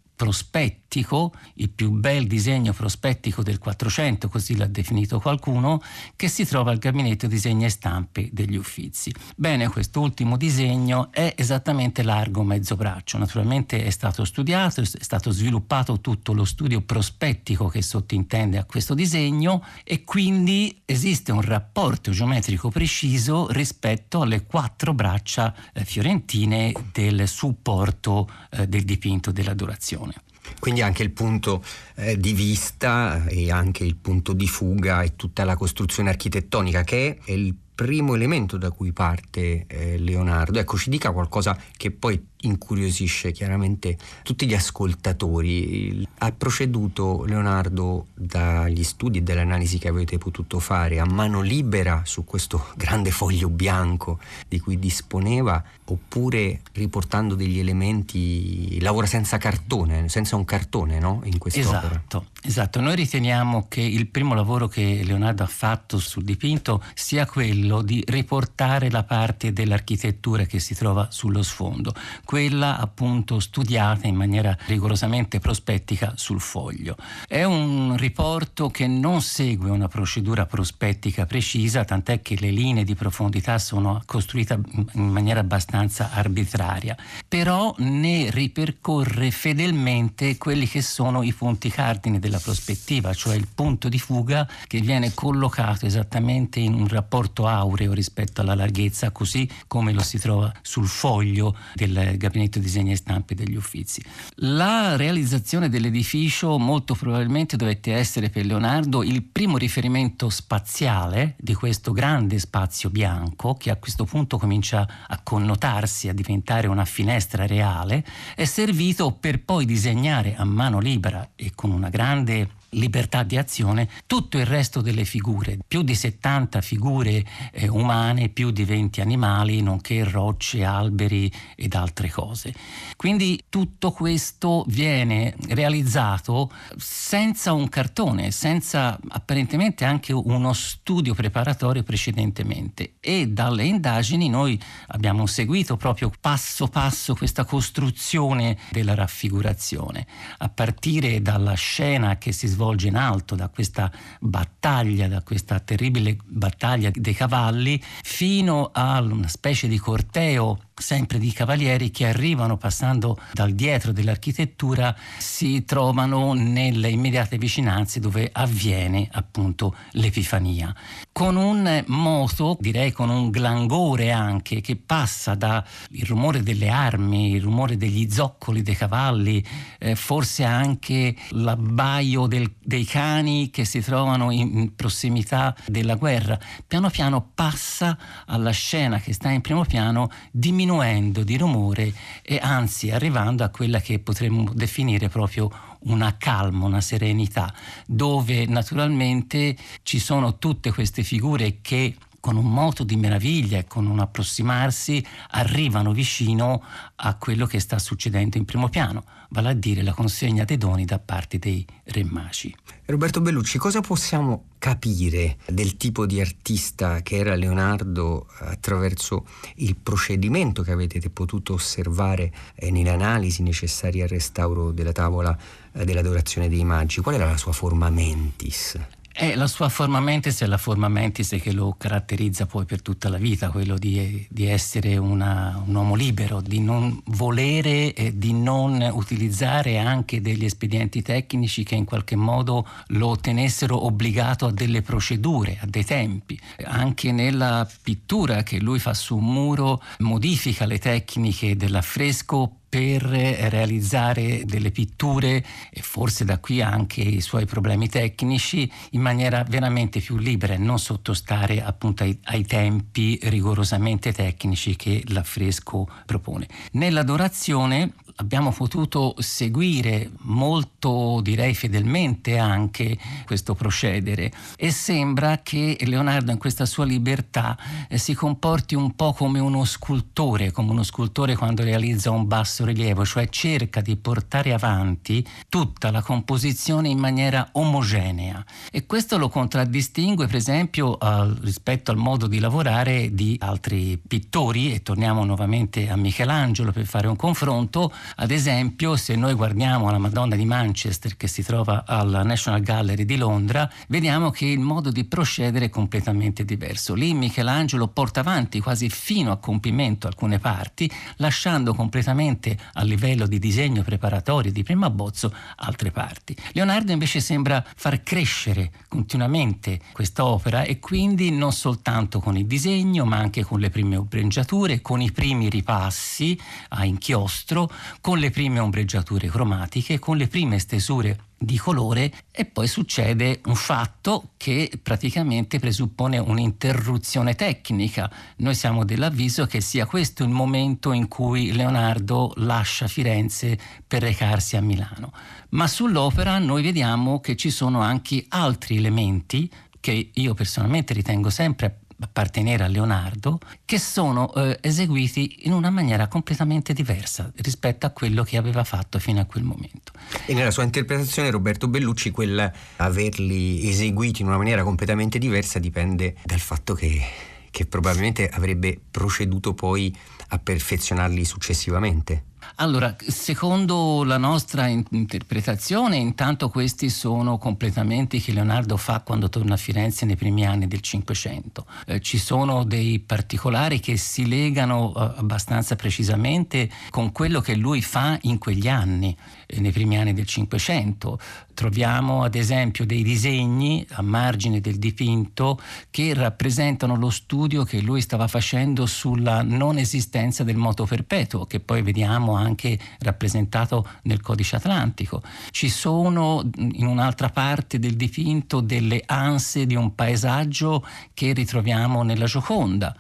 prospettico, 0.88 1.34
il 1.56 1.70
più 1.70 1.92
bel 1.92 2.28
disegno 2.28 2.74
prospettico 2.74 3.44
del 3.44 3.60
400, 3.60 4.30
così 4.30 4.56
l'ha 4.56 4.68
definito 4.68 5.20
qualcuno, 5.20 5.82
che 6.16 6.28
si 6.30 6.46
trova 6.46 6.72
al 6.72 6.78
gabinetto 6.78 7.28
disegni 7.28 7.66
e 7.66 7.70
stampe 7.70 8.30
degli 8.32 8.56
Uffizi. 8.56 9.14
Bene, 9.36 9.68
quest'ultimo 9.68 10.38
disegno 10.38 11.10
è 11.12 11.34
esattamente 11.36 12.04
largo 12.04 12.44
mezzo 12.44 12.76
braccio, 12.76 13.18
naturalmente 13.18 13.84
è 13.84 13.90
stato 13.90 14.24
studiato, 14.24 14.82
è 14.82 14.86
stato 14.86 15.32
sviluppato 15.32 16.00
tutto 16.00 16.34
lo 16.34 16.46
studio 16.46 16.82
prospettico 16.82 17.68
che 17.68 17.82
sottintende 17.82 18.58
a 18.58 18.66
questo 18.66 18.94
disegno 18.94 19.64
e 19.84 20.04
quindi 20.04 20.82
esiste 20.86 21.32
un 21.32 21.42
rapporto 21.42 22.12
geometrico 22.12 22.70
preciso 22.70 23.48
rispetto 23.52 24.22
alle 24.22 24.46
quattro 24.46 24.94
braccia 24.94 25.54
eh, 25.74 25.84
fiorentine 25.84 26.72
del 26.92 27.28
supporto 27.28 28.30
eh, 28.52 28.68
del 28.68 28.84
dipinto 28.84 29.32
dell'adorazione. 29.32 30.14
Quindi 30.60 30.82
anche 30.82 31.04
il 31.04 31.12
punto 31.12 31.64
eh, 31.96 32.18
di 32.18 32.34
vista 32.34 33.26
e 33.28 33.52
anche 33.52 33.84
il 33.84 33.96
punto 33.96 34.34
di 34.34 34.48
fuga 34.48 35.02
e 35.02 35.16
tutta 35.16 35.44
la 35.44 35.56
costruzione 35.56 36.10
architettonica 36.10 36.84
che 36.84 37.20
è 37.24 37.32
il 37.32 37.56
primo 37.78 38.16
elemento 38.16 38.58
da 38.58 38.72
cui 38.72 38.92
parte 38.92 39.66
eh, 39.68 40.00
Leonardo. 40.00 40.58
Ecco, 40.58 40.78
ci 40.78 40.90
dica 40.90 41.12
qualcosa 41.12 41.56
che 41.78 41.92
poi 41.92 42.20
incuriosisce 42.42 43.32
chiaramente 43.32 43.98
tutti 44.24 44.46
gli 44.46 44.54
ascoltatori. 44.54 46.08
Ha 46.20 46.32
proceduto 46.32 47.24
Leonardo 47.26 48.08
dagli 48.14 48.84
studi 48.84 49.20
e 49.20 49.22
dalle 49.22 49.42
analisi 49.42 49.78
che 49.78 49.88
avete 49.88 50.18
potuto 50.18 50.60
fare 50.60 51.00
a 51.00 51.06
mano 51.06 51.42
libera 51.42 52.02
su 52.06 52.24
questo 52.24 52.68
grande 52.78 53.12
foglio 53.12 53.50
bianco 53.50 54.20
di 54.48 54.60
cui 54.60 54.78
disponeva 54.78 55.64
oppure 55.90 56.62
riportando 56.74 57.36
degli 57.36 57.60
elementi, 57.60 58.80
lavora 58.82 59.08
senza 59.08 59.38
cartone, 59.38 60.10
senza 60.10 60.36
un 60.36 60.44
cartone 60.44 61.00
no? 61.00 61.22
in 61.24 61.38
quest'opera? 61.38 61.88
Esatto, 61.88 62.26
esatto. 62.42 62.82
Noi 62.82 62.96
riteniamo 62.96 63.68
che 63.70 63.82
il 63.82 64.08
primo 64.08 64.34
lavoro 64.34 64.68
che 64.68 65.02
Leonardo 65.04 65.44
ha 65.44 65.48
fatto 65.48 65.98
sul 65.98 66.24
dipinto 66.24 66.84
sia 66.94 67.26
quello 67.26 67.82
di 67.82 68.04
riportare 68.06 68.90
la 68.90 69.04
parte 69.04 69.54
dell'architettura 69.54 70.44
che 70.44 70.60
si 70.60 70.76
trova 70.76 71.08
sullo 71.10 71.42
sfondo 71.42 71.94
quella 72.28 72.78
appunto 72.78 73.40
studiata 73.40 74.06
in 74.06 74.16
maniera 74.16 74.56
rigorosamente 74.66 75.40
prospettica 75.40 76.12
sul 76.18 76.42
foglio. 76.42 76.98
È 77.26 77.46
un 77.46 77.96
riporto 77.96 78.68
che 78.70 78.86
non 78.86 79.22
segue 79.22 79.70
una 79.70 79.88
procedura 79.88 80.46
prospettica 80.46 81.26
precisa, 81.26 81.86
tant'è 81.86 82.22
che 82.22 82.36
le 82.38 82.50
linee 82.50 82.84
di 82.84 82.96
profondità 82.96 83.58
sono 83.60 84.02
costruite 84.06 84.60
in 84.96 85.08
maniera 85.08 85.40
abbastanza 85.40 86.12
arbitraria, 86.12 86.98
però 87.26 87.74
ne 87.78 88.30
ripercorre 88.30 89.32
fedelmente 89.32 90.36
quelli 90.38 90.68
che 90.68 90.82
sono 90.82 91.24
i 91.24 91.32
punti 91.32 91.70
cardini 91.70 92.20
della 92.20 92.40
prospettiva, 92.40 93.14
cioè 93.14 93.38
il 93.38 93.48
punto 93.56 93.88
di 93.88 94.00
fuga 94.00 94.46
che 94.68 94.82
viene 94.82 95.14
collocato 95.14 95.86
esattamente 95.86 96.60
in 96.60 96.74
un 96.74 96.90
rapporto 96.90 97.48
aureo 97.48 97.94
rispetto 97.94 98.42
alla 98.42 98.54
larghezza, 98.54 99.12
così 99.12 99.50
come 99.66 99.94
lo 99.94 100.04
si 100.04 100.20
trova 100.20 100.52
sul 100.62 100.88
foglio 100.88 101.56
del 101.74 102.16
gabinetto 102.18 102.60
disegni 102.60 102.92
e 102.92 102.96
stampe 102.96 103.36
degli 103.36 103.56
uffizi. 103.56 104.04
La 104.36 104.96
realizzazione 104.96 105.70
dell'edificio 105.70 106.58
molto 106.58 106.96
probabilmente 106.96 107.56
dovette 107.58 107.94
essere 107.94 108.30
per 108.30 108.46
Leonardo 108.46 109.04
il 109.04 109.24
primo 109.24 109.58
riferimento 109.58 110.30
spaziale 110.30 111.36
di 111.38 111.54
questo 111.54 111.92
grande 111.92 112.40
spazio 112.40 112.90
bianco 112.90 113.56
che 113.56 113.70
a 113.72 113.76
questo 113.78 114.06
punto 114.06 114.38
comincia 114.38 115.06
a 115.08 115.20
connotarsi, 115.22 116.10
a 116.10 116.14
diventare 116.14 116.68
una 116.68 116.86
finestra 116.86 117.46
reale, 117.46 118.04
è 118.36 118.46
servito 118.46 119.12
per 119.12 119.44
poi 119.44 119.66
disegnare 119.66 120.36
a 120.36 120.44
mano 120.44 120.80
libera 120.80 121.32
e 121.36 121.52
con 121.56 121.72
una 121.72 121.90
grande 121.90 122.57
libertà 122.72 123.24
di 123.24 123.38
azione 123.38 123.90
tutto 124.06 124.38
il 124.38 124.46
resto 124.46 124.82
delle 124.82 125.06
figure, 125.06 125.58
più 125.68 125.82
di 125.82 125.96
70 125.96 126.62
figure 126.62 127.26
eh, 127.52 127.68
umane, 127.68 128.30
più 128.30 128.52
di 128.52 128.64
20 128.64 129.02
animali, 129.02 129.62
nonché 129.62 130.04
rocce, 130.04 130.64
alberi 130.64 131.32
ed 131.56 131.74
altre 131.74 132.10
cose. 132.10 132.54
Quindi 132.96 133.46
tutto 133.50 133.92
questo 133.92 134.66
viene 134.68 135.36
realizzato 135.50 136.52
senza 136.78 137.54
un 137.54 137.70
cartone, 137.70 138.32
senza 138.32 139.00
apparentemente 139.10 139.86
anche 139.86 140.14
uno 140.14 140.54
studio 140.54 141.14
preparatorio 141.14 141.84
precedentemente 141.84 142.94
e 143.00 143.28
dalle 143.28 143.64
indagini 143.64 144.30
noi 144.30 144.60
abbiamo 144.88 145.26
seguito 145.26 145.78
proprio 145.78 146.12
passo 146.20 146.68
passo 146.68 147.16
questa 147.16 147.46
costruzione 147.46 148.58
della 148.72 148.96
raffigurazione, 148.96 150.06
a 150.40 150.50
partire 150.50 151.22
dalla 151.22 151.54
scena 151.54 152.18
che 152.18 152.32
si 152.32 152.48
svolge 152.48 152.57
in 152.88 152.96
alto, 152.96 153.36
da 153.36 153.50
questa 153.50 153.92
battaglia, 154.20 155.08
da 155.08 155.22
questa 155.22 155.60
terribile 155.60 156.18
battaglia 156.26 156.92
dei 156.94 157.14
cavalli, 157.14 157.82
fino 158.04 158.70
a 158.74 159.00
una 159.02 159.28
specie 159.28 159.68
di 159.68 159.78
corteo 159.78 160.60
sempre 160.80 161.18
di 161.18 161.32
cavalieri 161.32 161.90
che 161.90 162.06
arrivano 162.06 162.56
passando 162.56 163.20
dal 163.34 163.54
dietro 163.54 163.92
dell'architettura 163.92 164.96
si 165.18 165.66
trovano 165.66 166.34
nelle 166.34 166.90
immediate 166.90 167.38
vicinanze 167.38 168.00
dove 168.00 168.30
avviene 168.32 169.08
appunto 169.12 169.76
l'Epifania. 169.94 170.74
Con 171.12 171.36
un 171.36 171.84
moto 171.88 172.58
direi 172.60 172.92
con 172.92 173.10
un 173.10 173.32
glangore 173.32 174.12
anche 174.12 174.62
che 174.62 174.76
passa 174.76 175.34
dal 175.34 175.64
rumore 176.02 176.44
delle 176.44 176.70
armi 176.70 177.32
il 177.32 177.42
rumore 177.42 177.76
degli 177.76 178.10
zoccoli 178.10 178.62
dei 178.62 178.76
cavalli 178.76 179.44
eh, 179.80 179.96
forse 179.96 180.44
anche 180.44 181.16
l'abbaio 181.30 182.28
del, 182.28 182.54
dei 182.64 182.86
cani 182.86 183.50
che 183.50 183.66
si 183.66 183.82
trovano 183.82 184.30
in, 184.32 184.76
prossimità 184.76 185.56
della 185.66 185.96
guerra 185.96 186.40
piano 186.68 186.90
piano 186.90 187.32
passa 187.34 187.98
alla 188.28 188.52
scena 188.52 189.00
che 189.00 189.14
sta 189.14 189.30
in 189.30 189.42
primo 189.42 189.66
piano 189.66 190.10
diminuendo 190.32 190.66
diminuendo 190.68 191.24
di 191.24 191.38
rumore 191.38 191.94
e 192.22 192.40
anzi 192.42 192.92
arrivando 192.92 193.46
a 193.46 193.50
quella 193.50 193.80
che 193.80 194.00
potremmo 194.00 194.52
definire 194.54 195.08
proprio 195.08 195.50
una 195.82 196.18
calma, 196.18 196.66
una 196.66 196.82
serenità, 196.82 197.54
dove 197.86 198.46
naturalmente 198.46 199.56
ci 199.84 200.00
sono 200.00 200.38
tutte 200.38 200.74
queste 200.74 201.04
figure 201.04 201.60
che 201.62 201.96
con 202.28 202.36
un 202.36 202.52
moto 202.52 202.84
di 202.84 202.98
meraviglia 202.98 203.58
e 203.58 203.68
con 203.68 203.86
un 203.86 204.00
approssimarsi 204.00 205.02
arrivano 205.30 205.94
vicino 205.94 206.62
a 206.98 207.16
quello 207.16 207.46
che 207.46 207.62
sta 207.62 207.80
succedendo 207.80 208.36
in 208.36 208.44
primo 208.44 208.68
piano, 208.68 209.06
vale 209.30 209.48
a 209.48 209.54
dire 209.54 209.82
la 209.82 209.94
consegna 209.94 210.44
dei 210.44 210.58
doni 210.58 210.84
da 210.84 211.00
parte 211.00 211.40
dei 211.40 211.66
re 211.86 212.04
Maci. 212.04 212.54
Roberto 212.88 213.22
Bellucci, 213.22 213.58
cosa 213.58 213.80
possiamo 213.80 214.48
capire 214.58 215.38
del 215.46 215.78
tipo 215.78 216.06
di 216.06 216.20
artista 216.20 217.02
che 217.02 217.16
era 217.16 217.36
Leonardo 217.36 218.28
attraverso 218.40 219.26
il 219.56 219.78
procedimento 219.78 220.64
che 220.64 220.74
avete 220.74 221.00
potuto 221.10 221.54
osservare 221.54 222.34
eh, 222.56 222.72
nelle 222.72 222.90
analisi 222.90 223.42
necessarie 223.42 224.04
al 224.04 224.10
restauro 224.10 224.72
della 224.72 224.92
tavola 224.92 225.38
eh, 225.72 225.86
dell'adorazione 225.86 226.50
dei 226.50 226.66
magi? 226.66 227.00
Qual 227.00 227.16
era 227.16 227.26
la 227.26 227.38
sua 227.38 227.54
forma 227.54 227.90
mentis? 227.90 228.78
È 229.20 229.34
la 229.34 229.48
sua 229.48 229.68
forma 229.68 230.00
mentis 230.00 230.42
è 230.42 230.46
la 230.46 230.60
forma 230.60 230.88
mentis 230.90 231.36
che 231.42 231.52
lo 231.52 231.74
caratterizza 231.76 232.46
poi 232.46 232.66
per 232.66 232.84
tutta 232.84 233.10
la 233.10 233.18
vita, 233.18 233.50
quello 233.50 233.76
di, 233.76 234.28
di 234.30 234.46
essere 234.46 234.96
una, 234.96 235.60
un 235.66 235.74
uomo 235.74 235.96
libero, 235.96 236.40
di 236.40 236.60
non 236.60 237.02
volere 237.06 237.96
e 237.96 238.16
di 238.16 238.32
non 238.32 238.88
utilizzare 238.94 239.80
anche 239.80 240.22
degli 240.22 240.46
espedienti 240.46 241.02
tecnici 241.02 241.64
che 241.64 241.74
in 241.74 241.86
qualche 241.86 242.16
modo 242.16 242.68
lo 242.90 243.18
tenessero 243.20 243.86
obbligato 243.88 244.46
a 244.46 244.52
delle 244.52 244.84
procedure, 244.84 245.58
a 245.62 245.66
dei 245.66 245.84
tempi. 245.84 246.40
Anche 246.66 247.12
nella 247.12 247.68
pittura 247.82 248.44
che 248.44 248.60
lui 248.60 248.78
fa 248.78 248.94
su 248.94 249.18
un 249.18 249.26
muro 249.26 249.82
modifica 249.98 250.68
le 250.68 250.78
tecniche 250.78 251.56
dell'affresco 251.56 252.58
per 252.70 253.02
realizzare 253.02 254.44
delle 254.46 254.72
pitture 254.72 255.44
e 255.72 255.82
forse 255.82 256.26
da 256.26 256.40
qui 256.40 256.62
anche 256.62 257.02
i 257.02 257.22
suoi 257.22 257.46
problemi 257.46 257.88
tecnici 257.88 258.70
in 258.92 259.02
maniera 259.02 259.44
veramente 259.48 260.00
più 260.00 260.18
libera 260.18 260.54
e 260.54 260.58
non 260.58 260.80
sottostare 260.80 261.64
appunto 261.64 262.04
ai, 262.04 262.20
ai 262.26 262.46
tempi 262.46 263.20
rigorosamente 263.24 264.12
tecnici 264.12 264.76
che 264.76 265.04
l'affresco 265.08 265.88
propone. 266.06 266.48
Nell'adorazione 266.72 267.94
abbiamo 268.18 268.52
potuto 268.52 269.16
seguire 269.20 270.12
molto, 270.22 271.20
direi 271.22 271.54
fedelmente 271.54 272.38
anche 272.38 272.98
questo 273.26 273.56
procedere. 273.56 274.32
E 274.56 274.72
sembra 274.72 275.40
che 275.44 275.78
Leonardo 275.82 276.32
in 276.32 276.38
questa 276.38 276.66
sua 276.66 276.86
libertà 276.86 277.58
eh, 277.88 277.98
si 277.98 278.14
comporti 278.14 278.76
un 278.76 278.96
po' 278.96 279.14
come 279.14 279.40
uno 279.40 279.66
scultore, 279.66 280.52
come 280.52 280.72
uno 280.72 280.84
scultore 280.84 281.36
quando 281.36 281.64
realizza 281.64 282.12
un 282.12 282.28
basso 282.28 282.66
rilievo, 282.66 283.06
cioè 283.06 283.30
cerca 283.30 283.82
di 283.82 283.96
portare 283.96 284.54
avanti 284.54 285.26
tutta 285.50 285.92
la 285.92 286.02
composizione 286.02 286.90
in 286.90 287.00
maniera 287.00 287.50
omogenea. 287.54 288.44
E 288.72 288.86
questo 288.86 289.18
lo 289.18 289.30
contraddistingue 289.30 290.26
per 290.26 290.36
esempio 290.36 290.98
al, 290.98 291.38
rispetto 291.42 291.92
al 291.92 291.98
modo 291.98 292.28
di 292.28 292.40
lavorare 292.40 293.14
di 293.14 293.38
altri 293.40 293.98
pittori. 294.06 294.74
E 294.74 294.82
torniamo 294.82 295.24
nuovamente 295.24 295.90
a 295.90 295.96
Michelangelo 295.96 296.72
per 296.72 296.86
fare 296.86 297.08
un 297.08 297.16
confronto 297.16 297.92
ad 298.16 298.32
esempio, 298.32 298.96
se 298.96 299.16
noi 299.16 299.34
guardiamo 299.34 299.90
la 299.92 299.98
Madonna 299.98 300.36
di 300.36 300.46
Manchester 300.46 301.18
che 301.18 301.28
si 301.28 301.44
trova 301.44 301.84
alla 301.86 302.24
National 302.24 302.62
Gallery 302.62 303.06
di 303.06 303.18
Londra, 303.18 303.70
vediamo 303.88 304.32
che 304.32 304.46
il 304.46 304.60
modo 304.60 304.92
di 304.92 305.04
procedere 305.06 305.66
è 305.66 305.70
completamente 305.70 306.46
diverso. 306.46 306.94
Lì 306.94 307.14
Michelangelo 307.14 307.88
porta 307.88 308.22
avanti 308.22 308.60
quasi 308.60 308.90
fino 308.90 309.32
a 309.32 309.38
compimento 309.38 310.08
alcune 310.08 310.40
parti, 310.40 310.92
lasciando 311.18 311.74
completamente 311.74 312.58
a 312.74 312.84
livello 312.84 313.28
di 313.28 313.40
disegno 313.40 313.84
preparatorio 313.84 314.52
di 314.52 314.64
primo 314.64 314.86
abbozzo 314.86 315.34
altre 315.58 315.92
parti. 315.92 316.36
Leonardo 316.54 316.92
invece 316.92 317.20
sembra 317.20 317.64
far 317.76 318.04
crescere 318.04 318.72
continuamente 318.88 319.80
quest'opera 319.92 320.64
e 320.64 320.80
quindi 320.80 321.32
non 321.32 321.52
soltanto 321.52 322.20
con 322.20 322.38
il 322.38 322.46
disegno, 322.46 323.06
ma 323.06 323.18
anche 323.18 323.44
con 323.44 323.60
le 323.60 323.70
prime 323.70 323.98
ombreggiature, 323.98 324.82
con 324.82 325.02
i 325.02 325.12
primi 325.12 325.50
ripassi 325.50 326.40
a 326.70 326.86
inchiostro, 326.86 327.70
con 328.02 328.20
le 328.20 328.30
prime 328.30 328.60
ombreggiature 328.60 329.28
cromatiche, 329.28 330.00
con 330.00 330.18
le 330.18 330.28
prime 330.28 330.60
stesure 330.60 331.20
di 331.38 331.58
colore 331.58 332.12
e 332.32 332.46
poi 332.46 332.68
succede 332.68 333.42
un 333.46 333.56
fatto 333.56 334.32
che 334.38 334.72
praticamente 334.82 335.60
presuppone 335.60 336.18
un'interruzione 336.18 337.36
tecnica. 337.36 338.12
Noi 338.38 338.56
siamo 338.56 338.84
dell'avviso 338.84 339.46
che 339.46 339.62
sia 339.62 339.86
questo 339.86 340.24
il 340.24 340.30
momento 340.30 340.92
in 340.94 341.08
cui 341.08 341.52
Leonardo 341.52 342.34
lascia 342.38 342.88
Firenze 342.88 343.58
per 343.86 344.02
recarsi 344.02 344.58
a 344.58 344.62
Milano. 344.62 345.12
Ma 345.50 345.68
sull'opera 345.68 346.40
noi 346.40 346.64
vediamo 346.64 347.20
che 347.20 347.36
ci 347.36 347.52
sono 347.52 347.82
anche 347.82 348.26
altri 348.30 348.78
elementi 348.78 349.50
che 349.80 350.10
io 350.14 350.34
personalmente 350.34 350.94
ritengo 350.94 351.30
sempre 351.30 351.82
appartenere 352.00 352.64
a 352.64 352.68
Leonardo, 352.68 353.40
che 353.66 353.80
sono 353.80 354.34
eh, 354.34 354.58
eseguiti 354.62 355.40
in 355.46 355.54
una 355.54 355.70
maniera 355.70 356.08
completamente 356.08 356.74
diversa 356.74 357.32
rispetto 357.38 357.86
a 357.86 357.90
quello 357.90 358.24
che 358.24 358.38
aveva 358.38 358.64
fatto 358.64 359.00
fino 359.00 359.20
a 359.20 359.26
quel 359.26 359.44
momento. 359.44 359.92
E 360.26 360.34
nella 360.34 360.52
sua 360.52 360.64
interpretazione 360.64 361.30
Roberto 361.30 361.68
Bellucci 361.68 362.12
quel 362.12 362.52
averli 362.78 363.68
eseguiti 363.68 364.22
in 364.22 364.28
una 364.28 364.38
maniera 364.38 364.64
completamente 364.64 365.18
diversa 365.18 365.60
dipende 365.60 366.16
dal 366.24 366.40
fatto 366.40 366.74
che, 366.74 367.02
che 367.50 367.66
probabilmente 367.66 368.30
avrebbe 368.30 368.80
proceduto 368.92 369.54
poi 369.54 369.96
a 370.30 370.40
perfezionarli 370.40 371.26
successivamente. 371.26 372.24
Allora, 372.56 372.96
secondo 373.08 374.04
la 374.04 374.18
nostra 374.18 374.68
interpretazione, 374.68 375.98
intanto 375.98 376.50
questi 376.50 376.90
sono 376.90 377.38
completamenti 377.38 378.20
che 378.20 378.32
Leonardo 378.32 378.78
fa 378.78 379.02
quando 379.02 379.30
torna 379.30 379.54
a 379.54 379.58
Firenze 379.58 380.06
nei 380.06 380.16
primi 380.16 380.46
anni 380.46 380.68
del 380.68 380.82
Cinquecento. 380.82 381.66
Eh, 381.86 382.02
ci 382.02 382.18
sono 382.18 382.64
dei 382.64 383.00
particolari 383.00 383.80
che 383.80 383.98
si 383.98 384.28
legano 384.28 384.94
eh, 384.96 385.20
abbastanza 385.20 385.76
precisamente 385.76 386.70
con 386.90 387.12
quello 387.12 387.42
che 387.42 387.56
lui 387.56 387.82
fa 387.82 388.18
in 388.24 388.38
quegli 388.38 388.68
anni, 388.68 389.16
eh, 389.46 389.60
nei 389.60 389.72
primi 389.72 389.98
anni 389.98 390.14
del 390.14 390.26
Cinquecento. 390.26 391.20
Troviamo 391.54 392.24
ad 392.24 392.36
esempio 392.36 392.86
dei 392.86 393.02
disegni 393.02 393.86
a 393.92 394.04
margine 394.04 394.62
del 394.62 394.78
dipinto 394.78 395.60
che 395.90 396.14
rappresentano 396.14 396.96
lo 396.96 397.10
studio 397.10 397.64
che 397.64 397.82
lui 397.82 398.02
stava 398.02 398.28
facendo 398.28 398.86
sulla 398.86 399.42
non 399.42 399.80
esistenza 399.80 400.44
del 400.44 400.56
moto 400.56 400.86
perpetuo, 400.86 401.46
che 401.46 401.60
poi 401.60 401.82
vediamo 401.82 402.36
anche 402.38 402.80
rappresentato 403.00 403.88
nel 404.04 404.22
codice 404.22 404.56
atlantico. 404.56 405.22
Ci 405.52 405.70
sono 405.70 406.44
in 406.58 406.86
un'altra 406.86 407.30
parte 407.30 407.80
del 407.80 407.96
dipinto 407.96 408.60
delle 408.60 409.02
anse 409.06 409.66
di 409.66 409.76
un 409.76 409.96
paesaggio 409.96 410.86
che 411.14 411.34
ritroviamo 411.34 412.04
nella 412.04 412.26
Gioconda. 412.26 412.96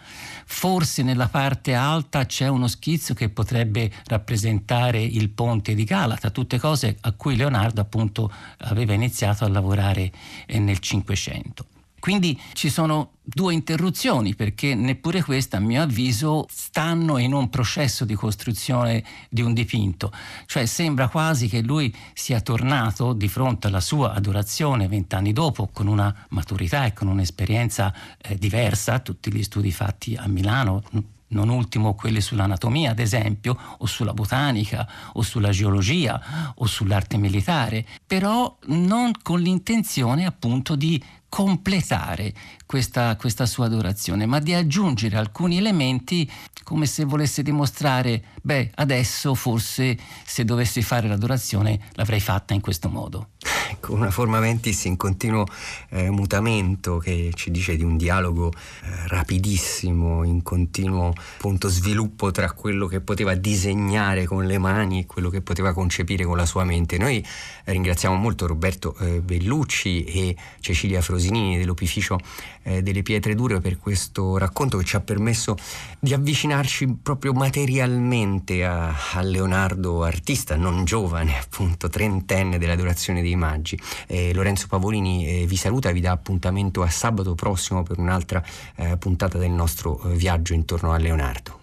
Forse 0.45 1.03
nella 1.03 1.27
parte 1.27 1.73
alta 1.73 2.25
c'è 2.25 2.47
uno 2.47 2.67
schizzo 2.67 3.13
che 3.13 3.29
potrebbe 3.29 3.91
rappresentare 4.05 5.01
il 5.01 5.29
ponte 5.29 5.75
di 5.75 5.83
Galata, 5.83 6.29
tutte 6.29 6.57
cose 6.57 6.97
a 7.01 7.11
cui 7.11 7.35
Leonardo 7.35 7.81
appunto 7.81 8.31
aveva 8.59 8.93
iniziato 8.93 9.45
a 9.45 9.49
lavorare 9.49 10.11
eh, 10.45 10.59
nel 10.59 10.79
Cinquecento. 10.79 11.65
Quindi 11.99 12.39
ci 12.53 12.69
sono 12.69 13.11
due 13.23 13.53
interruzioni 13.53 14.35
perché 14.35 14.75
neppure 14.75 15.21
queste 15.21 15.57
a 15.57 15.59
mio 15.59 15.81
avviso 15.81 16.45
stanno 16.49 17.17
in 17.17 17.33
un 17.33 17.49
processo 17.49 18.05
di 18.05 18.13
costruzione 18.13 19.03
di 19.29 19.41
un 19.41 19.53
dipinto, 19.53 20.11
cioè 20.45 20.65
sembra 20.65 21.09
quasi 21.09 21.47
che 21.47 21.61
lui 21.61 21.93
sia 22.13 22.39
tornato 22.39 23.13
di 23.13 23.27
fronte 23.27 23.67
alla 23.67 23.81
sua 23.81 24.13
adorazione 24.13 24.87
vent'anni 24.87 25.33
dopo 25.33 25.69
con 25.73 25.87
una 25.87 26.13
maturità 26.29 26.85
e 26.85 26.93
con 26.93 27.07
un'esperienza 27.07 27.93
eh, 28.21 28.35
diversa, 28.35 28.99
tutti 28.99 29.33
gli 29.33 29.43
studi 29.43 29.71
fatti 29.71 30.15
a 30.15 30.27
Milano 30.27 30.83
non 31.29 31.49
ultimo 31.49 31.93
quelli 31.93 32.21
sull'anatomia, 32.21 32.91
ad 32.91 32.99
esempio, 32.99 33.57
o 33.79 33.85
sulla 33.85 34.13
botanica, 34.13 34.87
o 35.13 35.21
sulla 35.21 35.49
geologia, 35.49 36.53
o 36.55 36.65
sull'arte 36.65 37.17
militare, 37.17 37.85
però 38.05 38.55
non 38.67 39.11
con 39.21 39.41
l'intenzione 39.41 40.25
appunto 40.25 40.75
di 40.75 41.03
completare 41.29 42.33
questa, 42.67 43.15
questa, 43.15 43.47
sua 43.47 43.65
adorazione, 43.65 44.27
ma 44.27 44.39
di 44.39 44.53
aggiungere 44.53 45.17
alcuni 45.17 45.57
elementi 45.57 46.29
come 46.63 46.85
se 46.85 47.05
volesse 47.05 47.43
dimostrare, 47.43 48.21
beh, 48.41 48.71
adesso 48.75 49.33
forse 49.33 49.97
se 50.25 50.43
dovessi 50.43 50.81
fare 50.81 51.07
l'adorazione 51.07 51.79
l'avrei 51.93 52.19
fatta 52.19 52.53
in 52.53 52.59
questo 52.59 52.89
modo. 52.89 53.29
Ecco, 53.69 53.93
una 53.93 54.11
forma 54.11 54.39
mentis 54.39 54.85
in 54.85 54.97
continuo 54.97 55.45
eh, 55.89 56.09
mutamento 56.09 56.97
che 56.97 57.31
ci 57.35 57.51
dice 57.51 57.75
di 57.75 57.83
un 57.83 57.95
dialogo 57.95 58.51
eh, 58.51 59.07
rapidissimo, 59.07 60.23
in 60.23 60.41
continuo 60.41 61.13
appunto, 61.35 61.69
sviluppo 61.69 62.31
tra 62.31 62.51
quello 62.51 62.87
che 62.87 63.01
poteva 63.01 63.35
disegnare 63.35 64.25
con 64.25 64.45
le 64.45 64.57
mani 64.57 65.01
e 65.01 65.05
quello 65.05 65.29
che 65.29 65.41
poteva 65.41 65.73
concepire 65.73 66.25
con 66.25 66.37
la 66.37 66.45
sua 66.45 66.63
mente. 66.63 66.97
Noi 66.97 67.25
ringraziamo 67.65 68.15
molto 68.15 68.47
Roberto 68.47 68.95
eh, 68.99 69.21
Bellucci 69.21 70.03
e 70.03 70.35
Cecilia 70.59 71.01
Frosinini 71.01 71.57
dell'Opificio 71.57 72.19
eh, 72.67 72.81
delle 72.81 73.03
Pietre 73.03 73.35
Dure 73.35 73.59
per 73.59 73.77
questo 73.77 74.37
racconto 74.37 74.77
che 74.77 74.85
ci 74.85 74.95
ha 74.95 75.01
permesso 75.01 75.55
di 75.99 76.13
avvicinarci 76.13 76.99
proprio 77.01 77.33
materialmente 77.33 78.63
a, 78.65 78.93
a 79.13 79.21
Leonardo, 79.21 80.03
artista 80.03 80.55
non 80.55 80.85
giovane, 80.85 81.37
appunto 81.37 81.89
trentenne 81.89 82.57
dell'adorazione 82.57 83.21
dei 83.21 83.35
magi 83.35 83.55
personaggi. 83.57 83.79
Eh, 84.07 84.33
Lorenzo 84.33 84.67
Pavolini 84.67 85.27
eh, 85.27 85.45
vi 85.45 85.55
saluta 85.55 85.91
vi 85.91 86.01
dà 86.01 86.11
appuntamento 86.11 86.81
a 86.81 86.89
sabato 86.89 87.35
prossimo 87.35 87.83
per 87.83 87.99
un'altra 87.99 88.43
eh, 88.75 88.97
puntata 88.97 89.37
del 89.37 89.51
nostro 89.51 90.01
eh, 90.01 90.15
viaggio 90.15 90.53
intorno 90.53 90.91
a 90.91 90.97
Leonardo. 90.97 91.59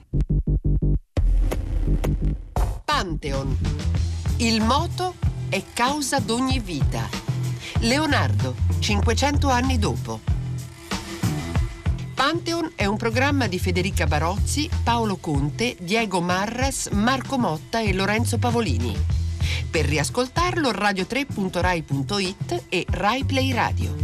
Pantheon. 2.85 3.57
Il 4.39 4.61
moto 4.63 5.15
è 5.49 5.63
causa 5.73 6.19
d'ogni 6.19 6.59
vita. 6.59 7.09
Leonardo, 7.81 8.55
500 8.79 9.49
anni 9.49 9.79
dopo. 9.79 10.21
Pantheon 12.15 12.71
è 12.77 12.87
un 12.87 12.97
programma 12.97 13.49
di 13.49 13.59
Federica 13.59 14.07
Barozzi, 14.07 14.71
Paolo 14.85 15.17
Conte, 15.17 15.77
Diego 15.81 16.21
Marras, 16.21 16.87
Marco 16.93 17.37
Motta 17.39 17.81
e 17.81 17.93
Lorenzo 17.93 18.39
Pavolini. 18.39 18.97
Per 19.69 19.85
riascoltarlo 19.85 20.71
radio3.rai.it 20.71 22.67
e 22.69 22.87
RaiPlay 22.89 23.53
Radio. 23.53 23.97